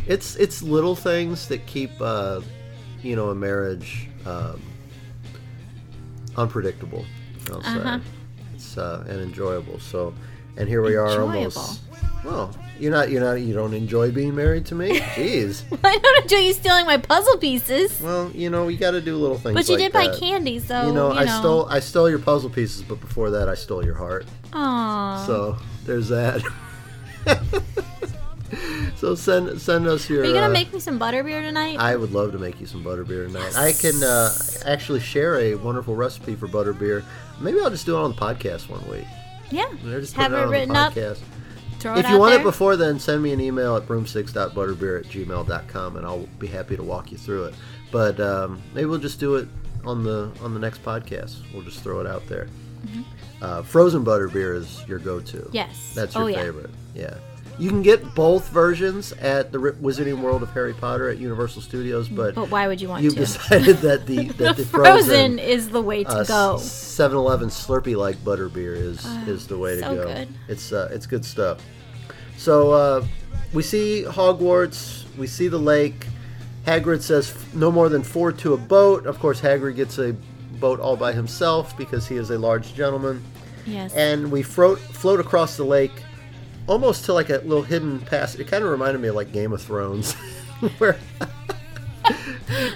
[0.08, 2.42] it's it's little things that keep uh,
[3.04, 4.62] you know a marriage um,
[6.38, 7.06] unpredictable.
[7.52, 8.00] I'll say Uh-huh.
[8.56, 9.80] it's uh, and enjoyable.
[9.80, 10.14] So,
[10.58, 11.82] and here we are almost.
[12.24, 15.00] Well, you're not you're not you don't enjoy being married to me.
[15.00, 15.64] Jeez.
[15.84, 19.18] I don't enjoy you stealing my puzzle pieces, well, you know you got to do
[19.18, 19.56] little things.
[19.56, 20.20] but you like did buy that.
[20.20, 23.56] candy, so You know, I stole I stole your puzzle pieces, but before that, I
[23.56, 24.26] stole your heart.
[24.52, 25.26] Aww.
[25.26, 26.44] So there's that.
[28.96, 30.22] so send send us your.
[30.24, 31.78] Are you gonna uh, make me some butterbeer tonight?
[31.80, 33.56] I would love to make you some butterbeer tonight.
[33.58, 34.32] I can uh,
[34.66, 37.04] actually share a wonderful recipe for butterbeer.
[37.40, 39.06] Maybe I'll just do it on the podcast one week.
[39.50, 39.68] yeah.
[39.84, 40.94] Just Have it on the written up.
[40.94, 41.20] podcast.
[41.80, 42.42] Throw If you want there.
[42.42, 46.76] it before then, send me an email at broomsticks.butterbeer at gmail.com and I'll be happy
[46.78, 47.56] to walk you through it.
[47.92, 49.48] But um, maybe we'll just do it
[49.84, 51.38] on the on the next podcast.
[51.54, 52.48] We'll just throw it out there.
[53.42, 55.38] Uh, frozen butterbeer is your go-to.
[55.38, 55.56] Mm-hmm.
[55.56, 55.94] Yes.
[55.96, 56.38] That's your Oh, yeah.
[56.44, 56.70] favorite.
[56.94, 57.16] Yeah.
[57.60, 62.10] You can get both versions at the Wizarding World of Harry Potter at Universal Studios,
[62.10, 63.20] but But why would you want you've to?
[63.20, 66.56] decided that the that the Frozen is the way to uh, go.
[66.58, 70.06] 7-Eleven Slurpee like butterbeer is is the way to so go.
[70.06, 70.28] good.
[70.48, 71.62] It's uh, it's good stuff.
[72.38, 73.06] So uh,
[73.54, 76.08] we see Hogwarts, we see the lake.
[76.66, 79.06] Hagrid says "F- no more than four to a boat.
[79.06, 80.16] Of course, Hagrid gets a
[80.60, 83.24] boat all by himself because he is a large gentleman.
[83.66, 83.94] yes.
[83.94, 85.92] And we float float across the lake,
[86.68, 88.40] almost to like a little hidden passage.
[88.42, 90.14] It kind of reminded me of like Game of Thrones,
[90.78, 90.98] where.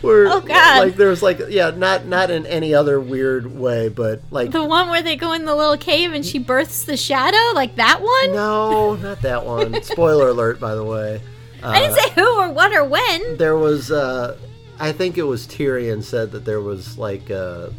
[0.01, 0.79] where Oh, God.
[0.79, 4.89] like there's like yeah not not in any other weird way but like the one
[4.89, 8.31] where they go in the little cave and she births the shadow, like that one.
[8.33, 11.21] no not that one spoiler alert by the way
[11.63, 13.37] I didn't say who or what or when.
[13.37, 14.37] there was uh
[14.79, 17.69] i think it was tyrion said that there was like uh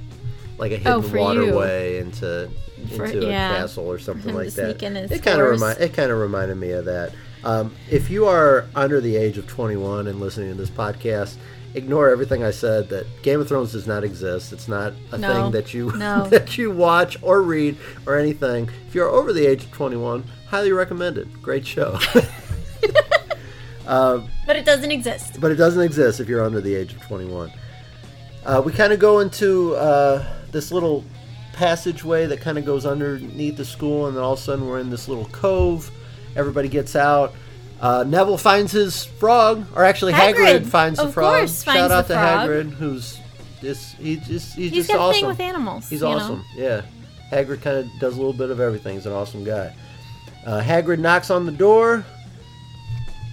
[0.58, 1.22] like a hidden Oh, for you.
[1.22, 1.98] waterway
[2.90, 3.52] into For- yeah.
[3.54, 6.10] a castle or something like that sneak in his it kind of remind it kind
[6.10, 7.12] of reminded me of that
[7.44, 11.36] um, if you are under the age of 21 and listening to this podcast
[11.74, 15.32] ignore everything i said that game of thrones does not exist it's not a No.
[15.44, 16.26] thing that you No.
[16.30, 17.76] that you watch or read
[18.06, 21.98] or anything if you're over the age of 21 highly recommended great show
[23.86, 25.40] But it doesn't exist.
[25.40, 27.52] but it doesn't exist if you're under the age of 21.
[28.44, 31.04] Uh, we kind of go into uh, this little
[31.56, 34.78] passageway that kind of goes underneath the school, and then all of a sudden we're
[34.78, 35.90] in this little cove.
[36.36, 37.34] Everybody gets out.
[37.80, 41.38] Uh, Neville finds his frog, or actually Hagrid, Hagrid, finds the frog.
[41.40, 42.48] course, Shout out to frog.
[42.48, 43.18] Hagrid, who's
[43.60, 45.20] just he just he's, He's just got a awesome.
[45.20, 45.88] thing with animals.
[45.88, 46.16] He's you know?
[46.16, 46.44] awesome.
[46.54, 46.82] Yeah.
[47.32, 48.94] Hagrid kind of does a little bit of everything.
[48.94, 49.74] He's an awesome guy.
[50.46, 52.04] Uh, Hagrid knocks on the door.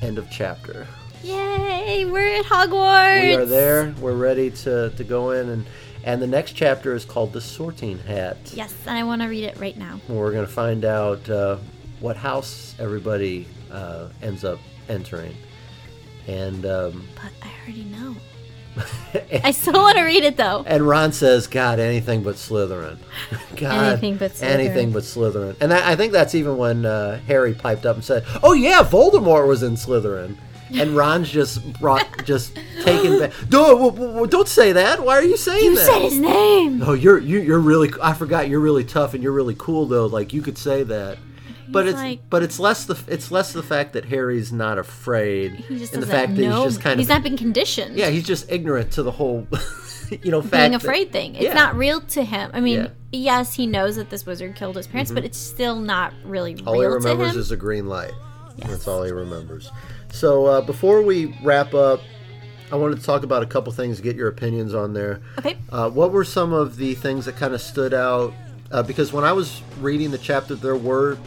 [0.01, 0.87] End of chapter.
[1.23, 3.21] Yay, we're at Hogwarts.
[3.21, 3.93] We are there.
[4.01, 5.65] We're ready to, to go in and
[6.03, 8.37] and the next chapter is called the Sorting Hat.
[8.53, 9.99] Yes, and I want to read it right now.
[10.07, 11.57] We're going to find out uh,
[11.99, 15.35] what house everybody uh, ends up entering.
[16.27, 18.15] And um, But I already know.
[19.43, 20.63] I still want to read it though.
[20.65, 22.97] and Ron says, "God, anything but Slytherin."
[23.55, 24.43] God, Anything but Slytherin.
[24.49, 25.55] anything but Slytherin.
[25.61, 28.81] And I, I think that's even when uh, Harry piped up and said, "Oh yeah,
[28.81, 30.37] Voldemort was in Slytherin."
[30.73, 33.31] And Ron's just brought just taken back.
[33.49, 35.03] Don't don't say that.
[35.03, 35.81] Why are you saying You that?
[35.87, 36.81] You said his name.
[36.83, 37.91] Oh, you're you, you're really.
[38.01, 38.49] I forgot.
[38.49, 40.05] You're really tough and you're really cool though.
[40.07, 41.17] Like you could say that.
[41.69, 44.77] But He's it's like- but it's less the it's less the fact that Harry's not
[44.77, 46.63] afraid, He just and the fact that know.
[46.63, 47.95] he's just kind he's of not been conditioned.
[47.95, 49.47] yeah he's just ignorant to the whole
[50.21, 51.33] you know fact being that- afraid thing.
[51.35, 51.53] It's yeah.
[51.53, 52.51] not real to him.
[52.53, 52.83] I mean, Yeah.
[52.87, 52.93] Mm-hmm.
[53.11, 56.73] yes, he knows that this wizard killed his parents, but it's still not really All
[56.75, 58.11] he real to remembers is a green light.
[58.57, 59.71] That's all he remembers.
[60.13, 61.99] So uh, before we wrap up,
[62.71, 65.21] I wanted to talk about a couple things, get your opinions on there.
[65.39, 65.57] okay.
[65.71, 68.31] Uh, what were some of the things that kind of stood out?
[68.71, 71.17] Uh, because when I was reading the chapter, there were,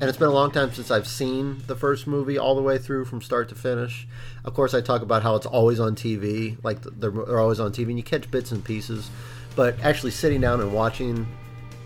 [0.00, 2.78] and it's been a long time since I've seen the first movie all the way
[2.78, 4.08] through from start to finish.
[4.44, 7.70] Of course, I talk about how it's always on TV, like they're, they're always on
[7.70, 9.08] TV, and you catch bits and pieces.
[9.54, 11.28] But actually sitting down and watching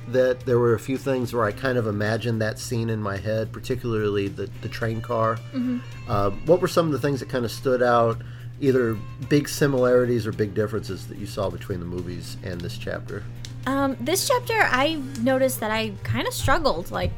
[0.09, 3.17] that, there were a few things where I kind of imagined that scene in my
[3.17, 5.39] head, particularly the, the train car.
[6.09, 8.21] Uh, what were some of the things that kind of stood out,
[8.61, 8.97] either
[9.29, 13.23] big similarities or big differences that you saw between the movies and this chapter?
[13.67, 16.91] Um, this chapter, I noticed that I kind of struggled.
[16.91, 17.13] Like,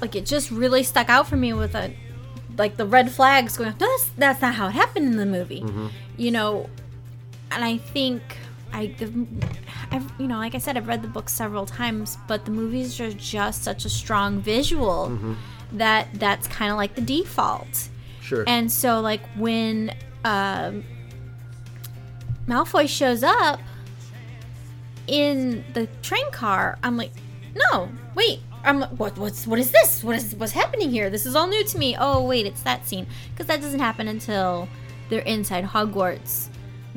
[0.00, 1.92] like it just really stuck out for me with a,
[2.56, 3.70] like the red flags going.
[3.70, 5.64] No, that's that's not how it happened in the movie.
[6.16, 6.68] You know,
[7.52, 8.22] and I think
[8.72, 9.26] I, the,
[9.90, 13.00] I've, you know, like I said, I've read the book several times, but the movies
[13.00, 15.36] are just such a strong visual
[15.72, 17.88] that that's kind of like the default.
[18.20, 18.44] Sure.
[18.46, 19.94] And so, like, when
[20.24, 20.84] um,
[22.46, 23.60] Malfoy shows up
[25.06, 27.12] in the train car, I'm like,
[27.54, 28.40] no, wait.
[28.64, 29.16] I'm like, what?
[29.16, 30.02] What's what is this?
[30.02, 31.10] What is what's happening here?
[31.10, 31.96] This is all new to me.
[31.98, 34.68] Oh, wait, it's that scene because that doesn't happen until
[35.08, 36.48] they're inside Hogwarts,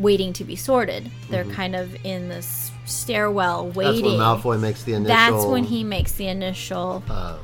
[0.02, 1.12] waiting to be sorted.
[1.30, 4.06] They're kind of in this stairwell waiting.
[4.06, 4.20] Mm-hmm.
[4.20, 5.16] That's when Malfoy makes the initial.
[5.16, 7.04] That's when he makes the initial.
[7.10, 7.40] Um,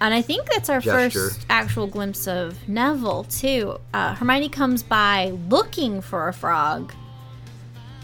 [0.00, 1.28] And I think that's our Gesture.
[1.28, 3.78] first actual glimpse of Neville, too.
[3.94, 6.92] Uh, Hermione comes by looking for a frog,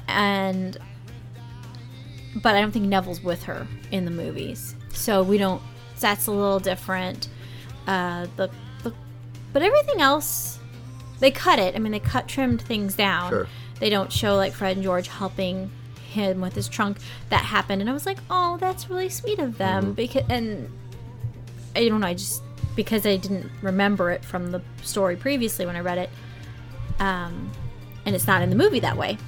[0.07, 0.77] and.
[2.41, 4.77] But I don't think Neville's with her in the movies.
[4.93, 5.61] So we don't.
[5.99, 7.29] That's a little different.
[7.89, 8.49] Uh, the,
[8.85, 8.93] the,
[9.53, 10.61] but everything else,
[11.19, 11.75] they cut it.
[11.75, 13.31] I mean, they cut, trimmed things down.
[13.31, 13.49] Sure.
[13.81, 15.71] They don't show like Fred and George helping
[16.11, 16.99] him with his trunk.
[17.31, 19.93] That happened, and I was like, oh, that's really sweet of them.
[19.93, 20.71] Because and
[21.77, 22.07] I don't know.
[22.07, 22.43] I just
[22.75, 26.11] because I didn't remember it from the story previously when I read it,
[26.99, 27.51] um,
[28.07, 29.19] and it's not in the movie that way.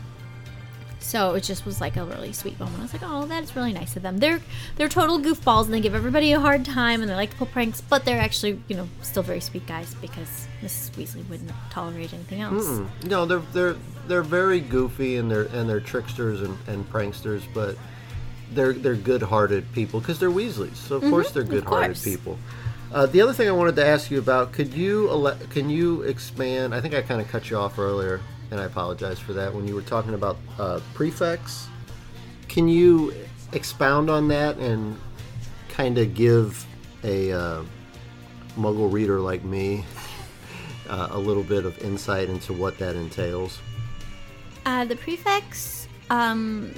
[1.01, 2.78] So it just was like a really sweet moment.
[2.78, 4.40] I was like, "Oh, that's really nice of them." They're
[4.76, 7.46] they're total goofballs and they give everybody a hard time and they like to pull
[7.46, 10.90] pranks, but they're actually, you know, still very sweet guys because Mrs.
[10.92, 12.80] Weasley wouldn't tolerate anything else.
[13.05, 13.76] no, they're they're
[14.07, 17.76] they're very goofy and they're and they're tricksters and, and pranksters, but
[18.53, 20.76] they're they're good-hearted people because they're Weasleys.
[20.76, 22.05] So of course they're good-hearted course.
[22.05, 22.38] people.
[22.92, 26.03] Uh, the other thing I wanted to ask you about could you ele- can you
[26.03, 26.74] expand?
[26.74, 28.20] I think I kind of cut you off earlier,
[28.51, 31.68] and I apologize for that when you were talking about uh, prefects.
[32.48, 33.14] Can you
[33.53, 34.98] expound on that and
[35.68, 36.66] kind of give
[37.05, 37.62] a uh,
[38.57, 39.84] Muggle reader like me
[40.88, 43.59] uh, a little bit of insight into what that entails?
[44.66, 46.74] Uh, the prefects um,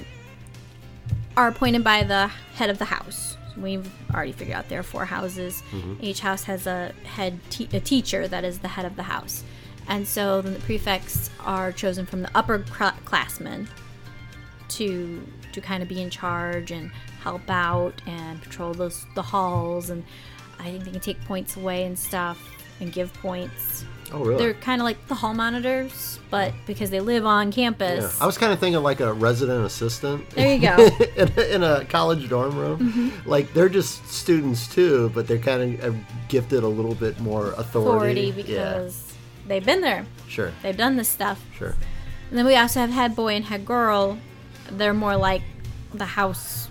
[1.35, 3.37] are appointed by the head of the house.
[3.57, 5.61] We've already figured out there are four houses.
[6.01, 9.43] Each house has a head, te- a teacher that is the head of the house,
[9.87, 13.67] and so then the prefects are chosen from the upper cl- classmen
[14.69, 15.21] to
[15.51, 20.03] to kind of be in charge and help out and patrol those the halls and
[20.59, 22.41] I think they can take points away and stuff
[22.79, 23.85] and give points.
[24.11, 24.37] Oh, really?
[24.37, 28.15] They're kind of like the hall monitors, but because they live on campus.
[28.17, 28.23] Yeah.
[28.23, 30.29] I was kind of thinking like a resident assistant.
[30.31, 30.75] There you go.
[31.17, 32.79] in, a, in a college dorm room.
[32.79, 33.29] Mm-hmm.
[33.29, 35.95] Like they're just students too, but they're kind of
[36.27, 38.29] gifted a little bit more authority.
[38.29, 39.02] authority because
[39.47, 40.05] they've been there.
[40.27, 41.43] sure, They've done this stuff.
[41.57, 41.75] sure.
[42.29, 44.17] And then we also have head boy and head girl.
[44.71, 45.43] They're more like
[45.93, 46.67] the house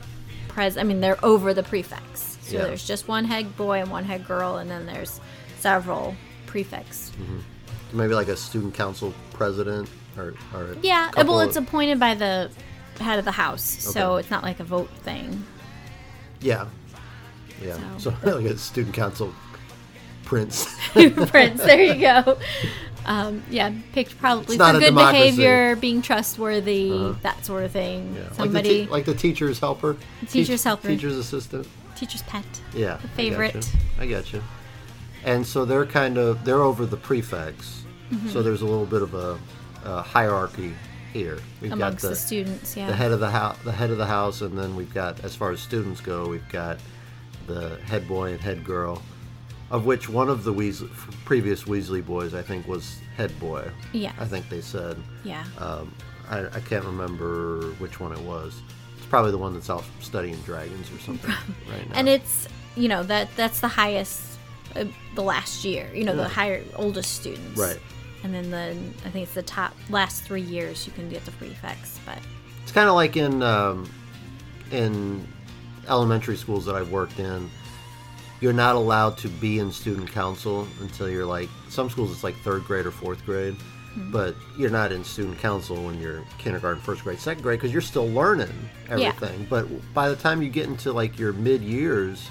[0.48, 0.76] pres.
[0.76, 2.38] I mean, they're over the prefects.
[2.42, 2.64] So Yeah.
[2.64, 5.20] there's just one head boy and one head girl, and then there's
[5.60, 6.16] several
[6.46, 7.12] prefects.
[7.20, 7.98] Mm-hmm.
[7.98, 12.50] Maybe like a student council president or, or Yeah, well, of- it's appointed by the
[12.98, 15.44] head of the house, so it's not like a vote thing.
[16.40, 16.66] yeah,
[17.62, 17.76] yeah.
[17.98, 19.32] So, So- like a student council
[20.24, 20.66] prince.
[20.92, 22.38] Prince, there you go.
[23.04, 28.14] Um, yeah, picked probably for good behavior, being trustworthy, that sort of thing.
[28.14, 28.32] Yeah.
[28.32, 29.96] Somebody, like, the te- like the teacher's helper,
[30.28, 30.88] Teacher's helper.
[30.88, 31.66] teacher's assistant.
[31.96, 32.44] teacher's pet.
[32.74, 33.72] Yeah, The favorite.
[33.98, 34.42] I got you.
[35.24, 37.84] And so they're kind of they're over the prefects.
[38.10, 38.28] Mm-hmm.
[38.28, 39.38] So there's a little bit of a,
[39.84, 40.74] a hierarchy
[41.12, 41.38] here.
[41.60, 42.76] We've amongst got the, the, students.
[42.76, 42.86] Yeah.
[42.86, 45.34] the head of the house, the head of the house, and then we've got as
[45.34, 46.78] far as students go, we've got
[47.46, 49.02] the head boy and head girl.
[49.72, 50.88] Of which one of the Weasley,
[51.24, 53.68] previous Weasley boys, I think, was head boy.
[53.92, 54.12] Yeah.
[54.20, 54.96] I think they said.
[55.24, 55.44] Yeah.
[55.58, 55.92] Um,
[56.28, 58.60] I, I can't remember which one it was.
[58.96, 61.30] It's probably the one that's out studying dragons or something
[61.70, 61.96] right now.
[61.96, 62.46] and it's
[62.76, 64.38] you know that that's the highest
[64.76, 67.78] uh, the last year you know the higher oldest students Right.
[68.24, 68.70] and then the
[69.06, 72.16] i think it's the top last three years you can get the prefects but
[72.62, 73.90] It's kind of like in um,
[74.70, 75.26] in
[75.88, 77.50] elementary schools that I've worked in.
[78.42, 82.36] You're not allowed to be in student council until you're like some schools it's like
[82.38, 83.54] third grade or fourth grade,
[83.94, 84.10] Hmm.
[84.10, 87.82] but you're not in student council when you're kindergarten, first grade, second grade because you're
[87.82, 88.52] still learning
[88.88, 89.46] everything.
[89.48, 92.28] But by the time you get into like your mid years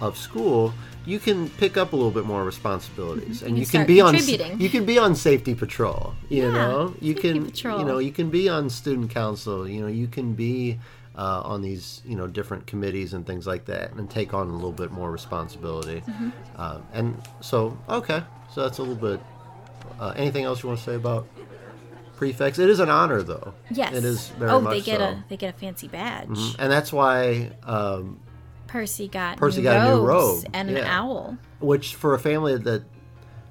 [0.00, 0.72] of school,
[1.04, 4.16] you can pick up a little bit more responsibilities, and can you can be on
[4.58, 6.14] you can be on safety patrol.
[6.28, 7.78] You Yeah, know, you can patrol.
[7.78, 9.68] you know you can be on student council.
[9.68, 10.78] You know, you can be
[11.16, 14.52] uh, on these you know different committees and things like that, and take on a
[14.52, 16.02] little bit more responsibility.
[16.02, 16.30] Mm-hmm.
[16.56, 19.20] Uh, and so, okay, so that's a little bit.
[19.98, 21.26] Uh, anything else you want to say about
[22.16, 22.58] prefects?
[22.58, 23.54] It is an honor, though.
[23.70, 25.04] yes it is very oh they get so.
[25.04, 28.20] a they get a fancy badge and that's why, um,
[28.66, 32.58] percy got Percy new got a new robe, and an owl which for a family
[32.58, 32.84] that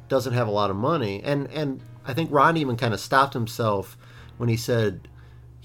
[0.07, 3.33] doesn't have a lot of money, and and I think Ron even kind of stopped
[3.33, 3.97] himself
[4.37, 5.07] when he said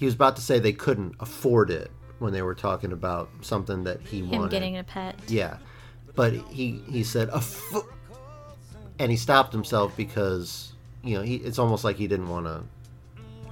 [0.00, 1.90] he was about to say they couldn't afford it
[2.20, 4.50] when they were talking about something that he him wanted.
[4.50, 5.58] getting a pet Yeah,
[6.16, 7.86] but he he said a fo-,
[8.98, 10.72] and he stopped himself because
[11.04, 12.62] you know he it's almost like he didn't want to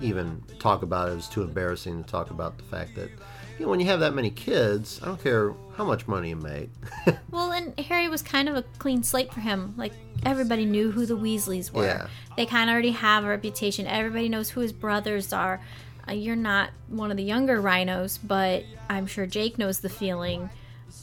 [0.00, 1.12] even talk about it.
[1.12, 3.10] It was too embarrassing to talk about the fact that
[3.58, 6.36] you know when you have that many kids, I don't care how much money you
[6.36, 6.70] make.
[7.30, 9.74] Well, and Harry was kind of a clean slate for him.
[9.76, 9.92] Like
[10.24, 11.84] everybody knew who the Weasleys were.
[11.84, 12.06] Yeah.
[12.38, 13.86] They kind of already have a reputation.
[13.86, 15.60] Everybody knows who his brothers are.
[16.08, 20.48] Uh, you're not one of the younger Rynos, but I'm sure Jake knows the feeling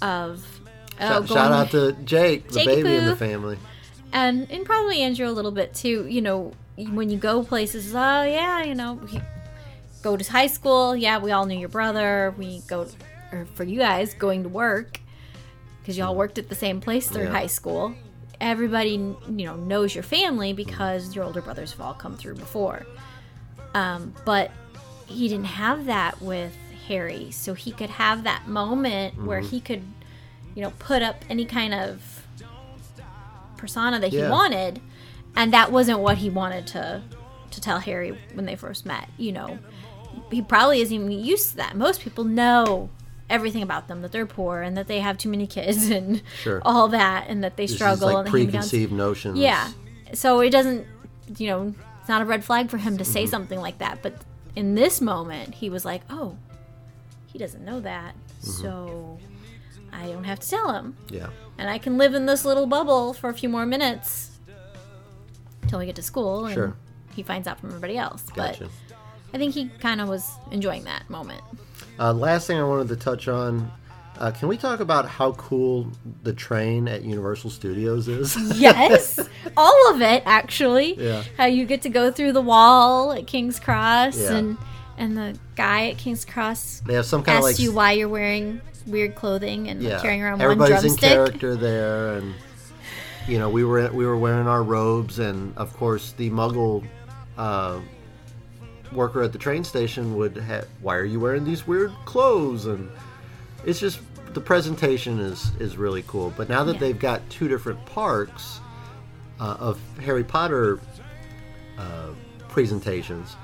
[0.02, 0.46] of
[1.00, 3.58] oh, shout, shout out to Jake, the baby in the family.
[4.14, 6.08] and and probably Andrew a little bit too.
[6.08, 9.20] You know, when you go places, oh yeah, you know, he,
[10.02, 10.96] go to high school.
[10.96, 12.34] Yeah, we all knew your brother.
[12.38, 12.88] We go,
[13.32, 15.00] or for you guys, going to work
[15.82, 17.32] because y'all worked at the same place through Yeah.
[17.32, 17.94] high school.
[18.42, 22.86] Everybody, you know, knows your family because your older brothers have all come through before.
[23.74, 24.52] Um, but
[25.06, 26.56] he didn't have that with
[26.88, 29.50] Harry, so he could have that moment where Mm-hmm.
[29.50, 29.84] he could,
[30.56, 32.24] you know, put up any kind of
[33.58, 34.30] persona that he Yeah.
[34.30, 34.82] wanted,
[35.36, 37.02] and that wasn't what he wanted to
[37.52, 39.08] to tell Harry when they first met.
[39.18, 39.60] You know,
[40.30, 41.76] he probably isn't even used to that.
[41.78, 42.90] Most people know
[43.30, 46.62] everything about them that they're poor and that they have too many kids and Sure.
[46.66, 49.38] all that and that they This is struggle like and preconceived notions.
[49.40, 49.72] Yeah.
[50.14, 50.86] So it doesn't,
[51.38, 53.14] you know, it's not a red flag for him to Mm-hmm.
[53.14, 54.00] say something like that.
[54.04, 54.16] But
[54.56, 56.38] in this moment, he was like, oh,
[57.28, 58.16] he doesn't know that.
[58.42, 58.50] Mm-hmm.
[58.62, 59.20] So
[59.92, 60.96] I don't have to tell him.
[61.10, 61.28] Yeah.
[61.58, 64.32] And I can live in this little bubble for a few more minutes
[65.62, 66.46] until we get to school.
[66.46, 66.76] And Sure.
[67.16, 68.24] he finds out from everybody else.
[68.34, 68.70] Gotcha.
[68.90, 68.98] But
[69.34, 71.42] I think he kind of was enjoying that moment.
[72.00, 73.72] Uh, last thing I wanted to touch on.
[74.18, 75.88] Uh, can we talk about how cool
[76.24, 78.36] the train at Universal Studios is?
[78.60, 79.20] Yes,
[79.58, 80.96] all of it actually.
[80.98, 81.24] Yeah.
[81.38, 84.36] How you get to go through the wall at King's Cross, Yeah.
[84.36, 84.58] and
[84.98, 87.92] and the guy at King's Cross they have some kind of asks like you why
[87.92, 92.34] you're wearing weird clothing and yeah, carrying around everybody's one in character there, and
[93.28, 96.86] you know we were we were wearing our robes, and of course the Muggle
[97.38, 97.80] uh,
[98.94, 100.68] worker at the train station would have.
[100.82, 102.66] Why are you wearing these weird clothes?
[102.66, 102.90] And
[103.66, 104.00] it's just
[104.34, 106.34] the presentation is is really cool.
[106.36, 106.80] But now that Yeah.
[106.80, 108.60] they've got two different parks
[109.40, 110.80] uh, of Harry Potter
[111.78, 112.10] uh,
[112.50, 113.36] presentations,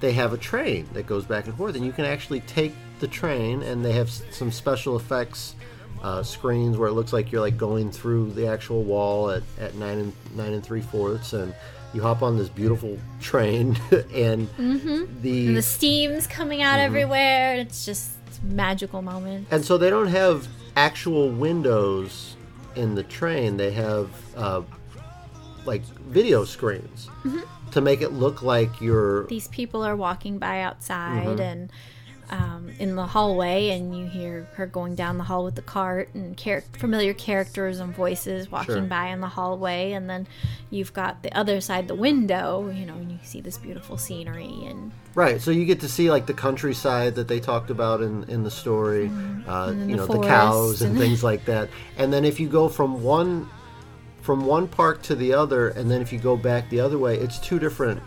[0.00, 3.08] they have a train that goes back and forth, and you can actually take the
[3.08, 5.54] train, and they have some special effects
[6.02, 9.74] uh, screens where it looks like you're like going through the actual wall at, at
[9.74, 11.54] nine and nine and three fourths, and
[11.94, 13.76] you hop on this beautiful train,
[14.14, 14.48] and
[15.22, 16.84] the And the steam's coming out Mm-hmm.
[16.86, 17.54] everywhere.
[17.56, 19.48] It's just magical moment.
[19.50, 22.36] And so they don't have actual windows
[22.76, 23.56] in the train.
[23.56, 24.62] They have uh,
[25.64, 27.08] like video screens
[27.72, 29.26] to make it look like you're.
[29.26, 31.40] These people are walking by outside Mm-hmm.
[31.40, 31.72] and
[32.30, 36.10] um, in the hallway, and you hear her going down the hall with the cart
[36.14, 38.82] and char- familiar characters and voices walking Sure.
[38.82, 40.26] by in the hallway, and then
[40.70, 44.64] you've got the other side the window, you know, and you see this beautiful scenery
[44.66, 48.22] and Right, so you get to see like the countryside that they talked about in,
[48.24, 49.78] in the story, uh, Mm-hmm.
[49.80, 51.68] then you the know, the cows and and- things like that.
[51.96, 53.48] And then if you go from one
[54.20, 57.16] from one park to the other, and then if you go back the other way,
[57.16, 58.02] it's two different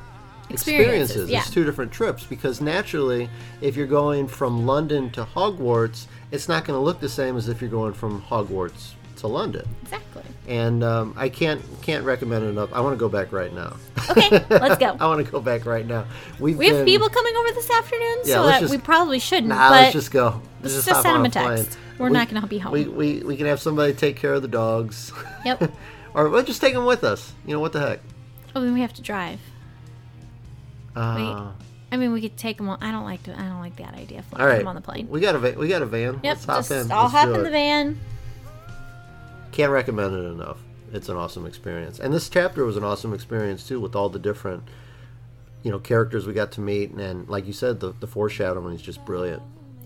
[0.53, 1.29] Experiences, experiences.
[1.29, 1.39] yeah.
[1.39, 3.29] It's two different trips because naturally,
[3.61, 7.47] if you're going from London to Hogwarts, it's not going to look the same as
[7.49, 9.67] if you're going from Hogwarts to London.
[9.83, 10.23] Exactly.
[10.47, 12.73] And um, I can't can't recommend it enough.
[12.73, 13.75] I want to go back right now.
[14.09, 14.97] Okay, let's go.
[14.99, 16.05] I want to go back right now.
[16.39, 19.49] We've We have been- people coming over this afternoon, Yeah, so just- we probably shouldn't.
[19.49, 20.41] Nah, but let's just go.
[20.61, 21.57] let's just just send them a plane.
[21.65, 21.77] text.
[21.99, 22.71] We're We- not going to be home.
[22.73, 25.13] We, we we can have somebody take care of the dogs,
[25.45, 25.71] yep.
[26.15, 27.31] or we'll just take them with us.
[27.45, 27.99] You know what the heck?
[28.55, 29.39] Oh, then we have to drive.
[30.95, 31.51] Uh,
[31.91, 32.69] I mean, we could take them.
[32.69, 33.37] On, I don't like to.
[33.37, 34.21] I don't like that idea.
[34.23, 35.09] Flying all right, them on the plane.
[35.09, 36.19] We got a va- we got a van.
[36.23, 36.23] Yep.
[36.23, 36.91] Let's hop in.
[36.91, 37.99] I'll Let's hop in the van.
[39.51, 40.57] Can't recommend it enough.
[40.93, 44.19] It's an awesome experience, and this chapter was an awesome experience too, with all the
[44.19, 44.63] different,
[45.63, 48.75] you know, characters we got to meet, and, and like you said, the the foreshadowing
[48.75, 49.41] is just brilliant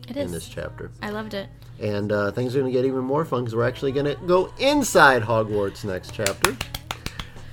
[0.09, 0.91] It in this chapter.
[1.01, 1.47] I loved it.
[1.79, 4.15] And uh, things are going to get even more fun because we're actually going to
[4.25, 6.55] go inside Hogwarts next chapter.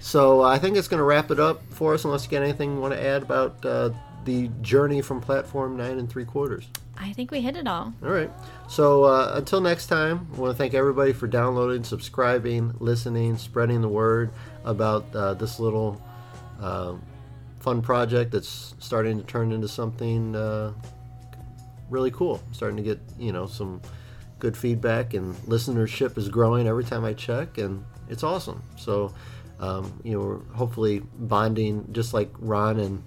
[0.03, 2.43] So uh, I think it's going to wrap it up for us, unless you got
[2.43, 3.91] anything you want to add about uh,
[4.25, 6.67] the journey from platform nine and three quarters.
[6.99, 7.95] I think we hit it all.
[8.03, 8.31] All right.
[8.69, 13.81] So uh, until next time, I want to thank everybody for downloading, subscribing, listening, spreading
[13.81, 14.33] the word
[14.65, 16.03] about uh, this little
[16.61, 16.95] uh,
[17.61, 20.73] fun project that's starting to turn into something uh,
[21.91, 22.43] really cool.
[22.51, 23.81] starting to get you know some
[24.41, 28.63] good feedback and listenership is growing every time I check, and it's awesome.
[28.77, 29.15] So
[29.63, 33.03] um, you know, hopefully bonding just like Ron and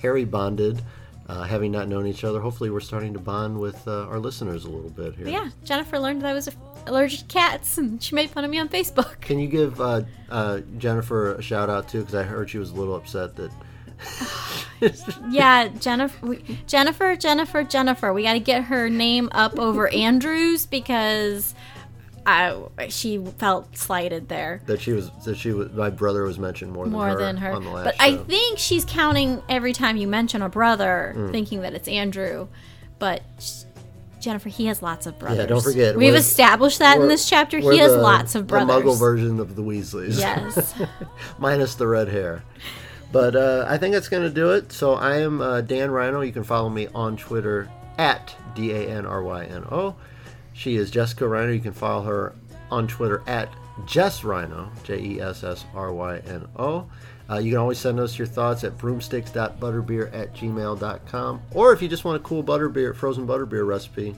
[0.00, 0.80] Harry bonded.
[1.26, 4.66] Uh, having not known each other, hopefully we're starting to bond with uh, our listeners
[4.66, 5.24] a little bit here.
[5.24, 6.50] But yeah, Jennifer learned that I was
[6.86, 9.22] allergic to cats, and she made fun of me on Facebook.
[9.22, 12.00] Can you give uh, uh, Jennifer a shout out too?
[12.00, 13.50] Because I heard she was a little upset that.
[15.30, 18.12] Yeah, Jennifer, we, Jennifer, Jennifer, Jennifer.
[18.12, 21.54] We got to get her name up over Andrews because
[22.26, 26.72] I she felt slighted there that she was that she was my brother was mentioned
[26.72, 27.52] more than more her than her.
[27.52, 31.32] on the last But I think she's counting every time you mention a brother, Mm.
[31.32, 32.48] thinking that it's Andrew.
[32.98, 33.64] But sh-
[34.20, 35.38] Jennifer, he has lots of brothers.
[35.40, 37.58] yeah, don't forget We've established that in this chapter.
[37.58, 38.68] He has the- lots of brothers.
[38.68, 40.18] The Muggle version of the Weasleys.
[40.18, 40.74] Yes.
[41.38, 42.42] minus the red hair.
[43.12, 44.72] But uh, I think that's going to do it.
[44.72, 46.26] So I am uh, Dan Ryno.
[46.26, 47.68] You can follow me on Twitter
[47.98, 49.94] at D A N R Y N O.
[50.54, 51.52] She is Jessica Ryno.
[51.52, 52.34] You can follow her
[52.70, 53.52] on Twitter at
[53.86, 56.86] Jess Ryno, J E S S R Y N O.
[57.28, 61.42] Uh, you can always send us your thoughts at broomsticks.butterbeer at gmail.com.
[61.52, 64.14] Or if you just want a cool butterbeer, frozen butterbeer recipe,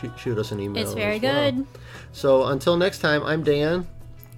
[0.00, 0.82] shoot, shoot us an email.
[0.82, 1.52] it's very well.
[1.52, 1.66] good.
[2.12, 3.86] So until next time, I'm Dan,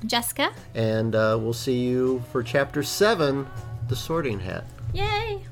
[0.06, 3.46] Jessica, and uh, we'll see you for chapter 7
[3.88, 4.64] The Sorting Hat.
[4.92, 5.42] yay!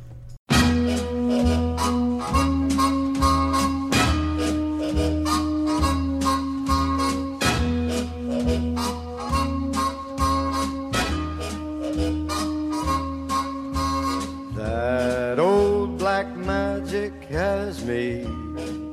[17.85, 18.23] Me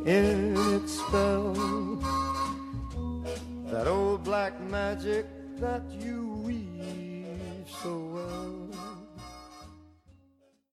[0.06, 1.54] in its spell.
[3.72, 5.28] That old black magic
[5.60, 5.84] that